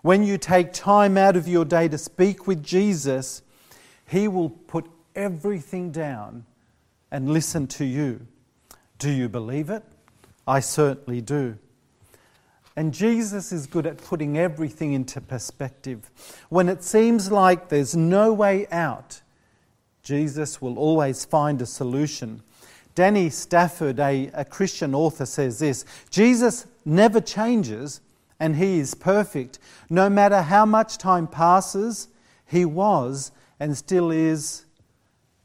When 0.02 0.24
you 0.24 0.38
take 0.38 0.72
time 0.72 1.16
out 1.16 1.36
of 1.36 1.46
your 1.46 1.64
day 1.64 1.88
to 1.88 1.98
speak 1.98 2.46
with 2.46 2.62
Jesus, 2.62 3.42
he 4.08 4.26
will 4.26 4.50
put 4.50 4.86
everything 5.14 5.90
down 5.92 6.44
and 7.10 7.30
listen 7.30 7.66
to 7.68 7.84
you. 7.84 8.26
Do 8.98 9.10
you 9.10 9.28
believe 9.28 9.70
it? 9.70 9.84
I 10.46 10.60
certainly 10.60 11.20
do. 11.20 11.58
And 12.74 12.94
Jesus 12.94 13.52
is 13.52 13.66
good 13.66 13.86
at 13.86 13.98
putting 13.98 14.38
everything 14.38 14.92
into 14.92 15.20
perspective. 15.20 16.10
When 16.48 16.68
it 16.68 16.82
seems 16.82 17.30
like 17.30 17.68
there's 17.68 17.94
no 17.94 18.32
way 18.32 18.66
out, 18.70 19.20
Jesus 20.02 20.60
will 20.60 20.78
always 20.78 21.24
find 21.24 21.60
a 21.60 21.66
solution. 21.66 22.42
Danny 22.94 23.30
Stafford, 23.30 24.00
a, 24.00 24.30
a 24.34 24.44
Christian 24.44 24.94
author, 24.94 25.26
says 25.26 25.58
this 25.58 25.84
Jesus 26.10 26.66
never 26.84 27.20
changes 27.20 28.00
and 28.40 28.56
he 28.56 28.78
is 28.78 28.94
perfect. 28.94 29.58
No 29.88 30.08
matter 30.10 30.42
how 30.42 30.66
much 30.66 30.98
time 30.98 31.26
passes, 31.26 32.08
he 32.46 32.64
was 32.64 33.32
and 33.60 33.76
still 33.76 34.10
is 34.10 34.64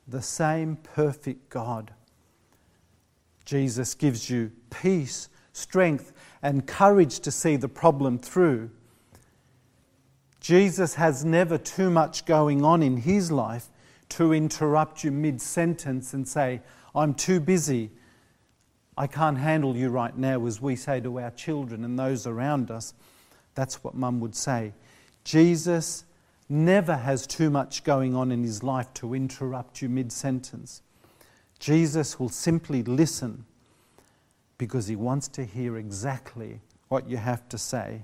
the 0.07 0.21
same 0.21 0.77
perfect 0.77 1.49
God. 1.49 1.91
Jesus 3.45 3.93
gives 3.93 4.29
you 4.29 4.51
peace, 4.69 5.29
strength, 5.53 6.11
and 6.41 6.67
courage 6.67 7.19
to 7.21 7.31
see 7.31 7.55
the 7.55 7.69
problem 7.69 8.19
through. 8.19 8.69
Jesus 10.39 10.95
has 10.95 11.25
never 11.25 11.57
too 11.57 11.89
much 11.89 12.25
going 12.25 12.63
on 12.63 12.81
in 12.81 12.97
his 12.97 13.31
life 13.31 13.69
to 14.09 14.33
interrupt 14.33 15.03
you 15.03 15.11
mid 15.11 15.41
sentence 15.41 16.13
and 16.13 16.27
say, 16.27 16.61
I'm 16.95 17.13
too 17.13 17.39
busy. 17.39 17.91
I 18.97 19.05
can't 19.05 19.37
handle 19.37 19.77
you 19.77 19.89
right 19.89 20.17
now, 20.17 20.45
as 20.47 20.59
we 20.59 20.75
say 20.75 20.99
to 21.01 21.19
our 21.19 21.29
children 21.31 21.83
and 21.83 21.99
those 21.99 22.25
around 22.25 22.71
us. 22.71 22.95
That's 23.53 23.83
what 23.83 23.93
mum 23.93 24.19
would 24.21 24.35
say. 24.35 24.73
Jesus 25.23 26.03
never 26.49 26.95
has 26.95 27.27
too 27.27 27.49
much 27.49 27.83
going 27.83 28.15
on 28.15 28.31
in 28.31 28.43
his 28.43 28.63
life 28.63 28.91
to 28.95 29.13
interrupt 29.13 29.81
you 29.81 29.89
mid 29.89 30.11
sentence. 30.11 30.81
Jesus 31.59 32.19
will 32.19 32.29
simply 32.29 32.81
listen 32.83 33.45
because 34.57 34.87
he 34.87 34.95
wants 34.95 35.27
to 35.27 35.45
hear 35.45 35.77
exactly 35.77 36.61
what 36.87 37.09
you 37.09 37.17
have 37.17 37.47
to 37.49 37.57
say. 37.57 38.03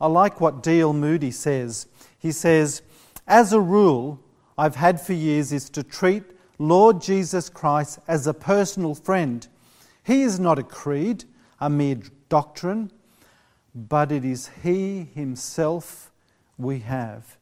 I 0.00 0.08
like 0.08 0.40
what 0.40 0.62
D.L. 0.62 0.92
Moody 0.92 1.30
says. 1.30 1.86
He 2.18 2.32
says, 2.32 2.82
As 3.26 3.52
a 3.52 3.60
rule, 3.60 4.20
I've 4.58 4.76
had 4.76 5.00
for 5.00 5.12
years 5.12 5.52
is 5.52 5.70
to 5.70 5.82
treat 5.82 6.24
Lord 6.58 7.00
Jesus 7.00 7.48
Christ 7.48 8.00
as 8.08 8.26
a 8.26 8.34
personal 8.34 8.94
friend. 8.94 9.46
He 10.04 10.22
is 10.22 10.38
not 10.40 10.58
a 10.58 10.62
creed, 10.62 11.24
a 11.60 11.70
mere 11.70 11.98
doctrine, 12.28 12.90
but 13.74 14.10
it 14.10 14.24
is 14.24 14.50
He 14.62 15.08
Himself 15.14 16.10
we 16.58 16.80
have. 16.80 17.36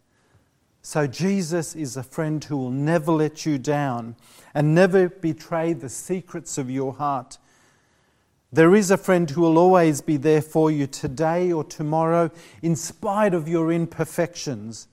So, 0.83 1.07
Jesus 1.07 1.77
is 1.77 1.96
a 1.96 2.03
friend 2.03 2.42
who 2.42 2.57
will 2.57 2.70
never 2.70 3.12
let 3.12 3.44
you 3.44 3.59
down 3.59 4.16
and 4.55 4.75
never 4.75 5.09
betray 5.09 5.75
the 5.75 5.90
secrets 5.90 6.57
of 6.57 6.70
your 6.70 6.94
heart. 6.94 7.38
There 8.53 8.75
is 8.75 8.90
a 8.90 8.96
friend 8.96 9.29
who 9.31 9.42
will 9.42 9.59
always 9.59 10.01
be 10.01 10.16
there 10.16 10.42
for 10.42 10.70
you 10.70 10.87
today 10.87 11.53
or 11.53 11.62
tomorrow, 11.64 12.31
in 12.62 12.77
spite 12.77 13.35
of 13.35 13.46
your 13.46 13.70
imperfections. 13.70 14.88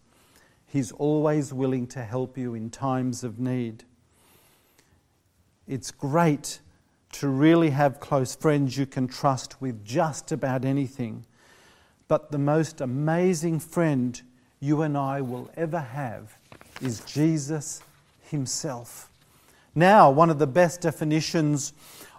He's 0.67 0.91
always 0.91 1.53
willing 1.53 1.87
to 1.87 2.03
help 2.03 2.37
you 2.37 2.53
in 2.53 2.69
times 2.69 3.23
of 3.23 3.39
need. 3.39 3.85
It's 5.67 5.91
great 5.91 6.59
to 7.13 7.27
really 7.27 7.71
have 7.71 7.99
close 7.99 8.35
friends 8.35 8.77
you 8.77 8.85
can 8.85 9.07
trust 9.07 9.61
with 9.61 9.83
just 9.85 10.31
about 10.31 10.65
anything. 10.65 11.25
But 12.07 12.31
the 12.31 12.37
most 12.37 12.81
amazing 12.81 13.59
friend 13.59 14.21
you 14.59 14.81
and 14.81 14.97
I 14.97 15.21
will 15.21 15.49
ever 15.55 15.79
have 15.79 16.37
is 16.81 17.01
Jesus 17.01 17.81
Himself. 18.29 19.09
Now, 19.75 20.09
one 20.09 20.29
of 20.29 20.39
the 20.39 20.47
best 20.47 20.81
definitions 20.81 21.73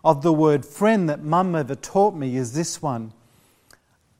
of 0.04 0.22
the 0.22 0.32
word 0.32 0.64
friend 0.64 1.08
that 1.08 1.22
mum 1.22 1.54
ever 1.54 1.74
taught 1.74 2.14
me 2.14 2.36
is 2.36 2.52
this 2.52 2.80
one 2.80 3.12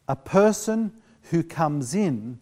a 0.09 0.17
person 0.17 0.93
who 1.31 1.43
comes 1.43 1.95
in 1.95 2.39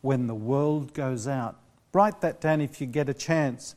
when 0.00 0.26
the 0.26 0.34
world 0.34 0.94
goes 0.94 1.28
out. 1.28 1.56
Write 1.92 2.20
that 2.22 2.40
down 2.40 2.60
if 2.60 2.80
you 2.80 2.86
get 2.86 3.08
a 3.08 3.14
chance. 3.14 3.74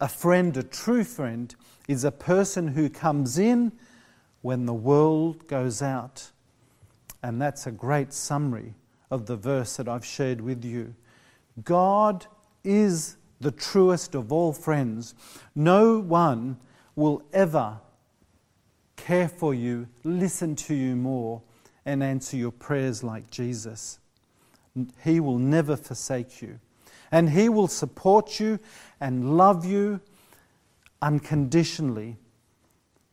A 0.00 0.08
friend, 0.08 0.56
a 0.56 0.62
true 0.62 1.04
friend, 1.04 1.54
is 1.92 2.04
a 2.04 2.10
person 2.10 2.68
who 2.68 2.88
comes 2.88 3.38
in 3.38 3.70
when 4.40 4.66
the 4.66 4.74
world 4.74 5.46
goes 5.46 5.82
out. 5.82 6.32
And 7.22 7.40
that's 7.40 7.66
a 7.66 7.70
great 7.70 8.12
summary 8.12 8.74
of 9.10 9.26
the 9.26 9.36
verse 9.36 9.76
that 9.76 9.88
I've 9.88 10.04
shared 10.04 10.40
with 10.40 10.64
you. 10.64 10.94
God 11.62 12.26
is 12.64 13.16
the 13.40 13.52
truest 13.52 14.14
of 14.14 14.32
all 14.32 14.52
friends. 14.52 15.14
No 15.54 15.98
one 15.98 16.56
will 16.96 17.22
ever 17.32 17.78
care 18.96 19.28
for 19.28 19.52
you, 19.52 19.86
listen 20.04 20.56
to 20.56 20.74
you 20.74 20.96
more, 20.96 21.42
and 21.84 22.02
answer 22.02 22.36
your 22.36 22.52
prayers 22.52 23.02
like 23.02 23.30
Jesus. 23.30 23.98
He 25.04 25.20
will 25.20 25.38
never 25.38 25.76
forsake 25.76 26.40
you. 26.40 26.58
And 27.10 27.30
He 27.30 27.48
will 27.48 27.68
support 27.68 28.40
you 28.40 28.58
and 29.00 29.36
love 29.36 29.64
you 29.66 30.00
unconditionally. 31.02 32.16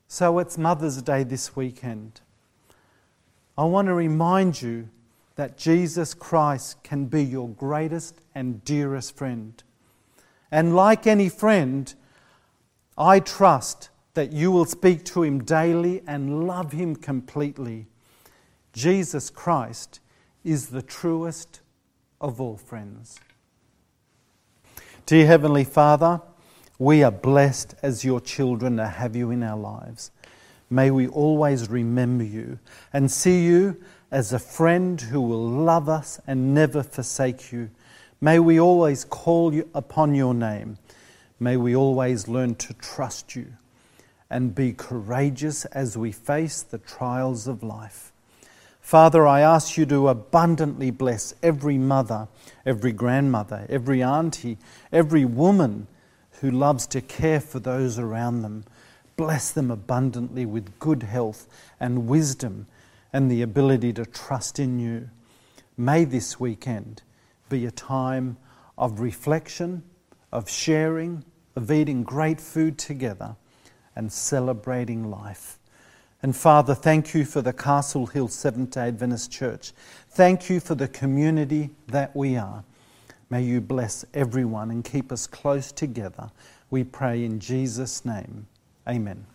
So 0.07 0.39
it's 0.39 0.57
Mother's 0.57 1.01
Day 1.01 1.23
this 1.23 1.55
weekend. 1.55 2.21
I 3.57 3.65
want 3.65 3.87
to 3.87 3.93
remind 3.93 4.61
you 4.61 4.87
that 5.35 5.57
Jesus 5.57 6.13
Christ 6.13 6.81
can 6.83 7.05
be 7.05 7.23
your 7.23 7.49
greatest 7.49 8.21
and 8.33 8.63
dearest 8.63 9.17
friend. 9.17 9.61
And 10.51 10.75
like 10.75 11.05
any 11.05 11.29
friend, 11.29 11.93
I 12.97 13.19
trust 13.19 13.89
that 14.13 14.31
you 14.31 14.51
will 14.51 14.65
speak 14.65 15.05
to 15.05 15.23
him 15.23 15.43
daily 15.43 16.01
and 16.07 16.47
love 16.47 16.71
him 16.71 16.95
completely. 16.95 17.87
Jesus 18.73 19.29
Christ 19.29 19.99
is 20.43 20.67
the 20.67 20.81
truest 20.81 21.61
of 22.19 22.41
all 22.41 22.57
friends. 22.57 23.19
Dear 25.05 25.25
Heavenly 25.25 25.63
Father, 25.63 26.21
we 26.79 27.03
are 27.03 27.11
blessed 27.11 27.75
as 27.83 28.05
your 28.05 28.21
children 28.21 28.77
to 28.77 28.87
have 28.87 29.13
you 29.13 29.31
in 29.31 29.43
our 29.43 29.57
lives. 29.57 30.11
May 30.69 30.89
we 30.91 31.07
always 31.07 31.69
remember 31.69 32.23
you 32.23 32.57
and 32.93 33.11
see 33.11 33.43
you 33.43 33.75
as 34.11 34.31
a 34.31 34.39
friend 34.39 34.99
who 34.99 35.19
will 35.19 35.45
love 35.45 35.89
us 35.89 36.21
and 36.25 36.53
never 36.53 36.81
forsake 36.81 37.51
you. 37.51 37.69
May 38.21 38.39
we 38.39 38.59
always 38.59 39.03
call 39.03 39.53
you 39.53 39.69
upon 39.75 40.15
your 40.15 40.33
name. 40.33 40.77
May 41.37 41.57
we 41.57 41.75
always 41.75 42.29
learn 42.29 42.55
to 42.55 42.73
trust 42.75 43.35
you 43.35 43.47
and 44.29 44.55
be 44.55 44.71
courageous 44.71 45.65
as 45.65 45.97
we 45.97 46.13
face 46.13 46.61
the 46.61 46.77
trials 46.77 47.45
of 47.45 47.61
life. 47.61 48.13
Father, 48.79 49.27
I 49.27 49.41
ask 49.41 49.77
you 49.77 49.85
to 49.87 50.07
abundantly 50.07 50.91
bless 50.91 51.33
every 51.43 51.77
mother, 51.77 52.29
every 52.65 52.93
grandmother, 52.93 53.65
every 53.69 54.01
auntie, 54.01 54.57
every 54.91 55.25
woman 55.25 55.87
who 56.41 56.51
loves 56.51 56.87
to 56.87 57.01
care 57.01 57.39
for 57.39 57.59
those 57.59 57.99
around 57.99 58.41
them. 58.41 58.63
Bless 59.15 59.51
them 59.51 59.69
abundantly 59.69 60.45
with 60.45 60.79
good 60.79 61.03
health 61.03 61.47
and 61.79 62.07
wisdom 62.07 62.67
and 63.11 63.29
the 63.29 63.41
ability 63.41 63.93
to 63.93 64.05
trust 64.05 64.59
in 64.59 64.79
you. 64.79 65.09
May 65.77 66.05
this 66.05 66.39
weekend 66.39 67.01
be 67.49 67.65
a 67.65 67.71
time 67.71 68.37
of 68.77 68.99
reflection, 68.99 69.83
of 70.31 70.49
sharing, 70.49 71.25
of 71.55 71.71
eating 71.71 72.03
great 72.03 72.39
food 72.39 72.77
together, 72.77 73.35
and 73.95 74.11
celebrating 74.11 75.09
life. 75.09 75.59
And 76.21 76.35
Father, 76.35 76.75
thank 76.75 77.13
you 77.13 77.25
for 77.25 77.41
the 77.41 77.53
Castle 77.53 78.05
Hill 78.05 78.27
Seventh 78.27 78.71
day 78.71 78.87
Adventist 78.87 79.31
Church. 79.31 79.71
Thank 80.09 80.49
you 80.49 80.59
for 80.59 80.75
the 80.75 80.87
community 80.87 81.71
that 81.87 82.15
we 82.15 82.35
are. 82.35 82.63
May 83.29 83.43
you 83.43 83.61
bless 83.61 84.05
everyone 84.13 84.71
and 84.71 84.83
keep 84.83 85.11
us 85.11 85.27
close 85.27 85.71
together. 85.71 86.31
We 86.71 86.83
pray 86.83 87.23
in 87.23 87.39
Jesus' 87.39 88.03
name. 88.03 88.47
Amen. 88.87 89.25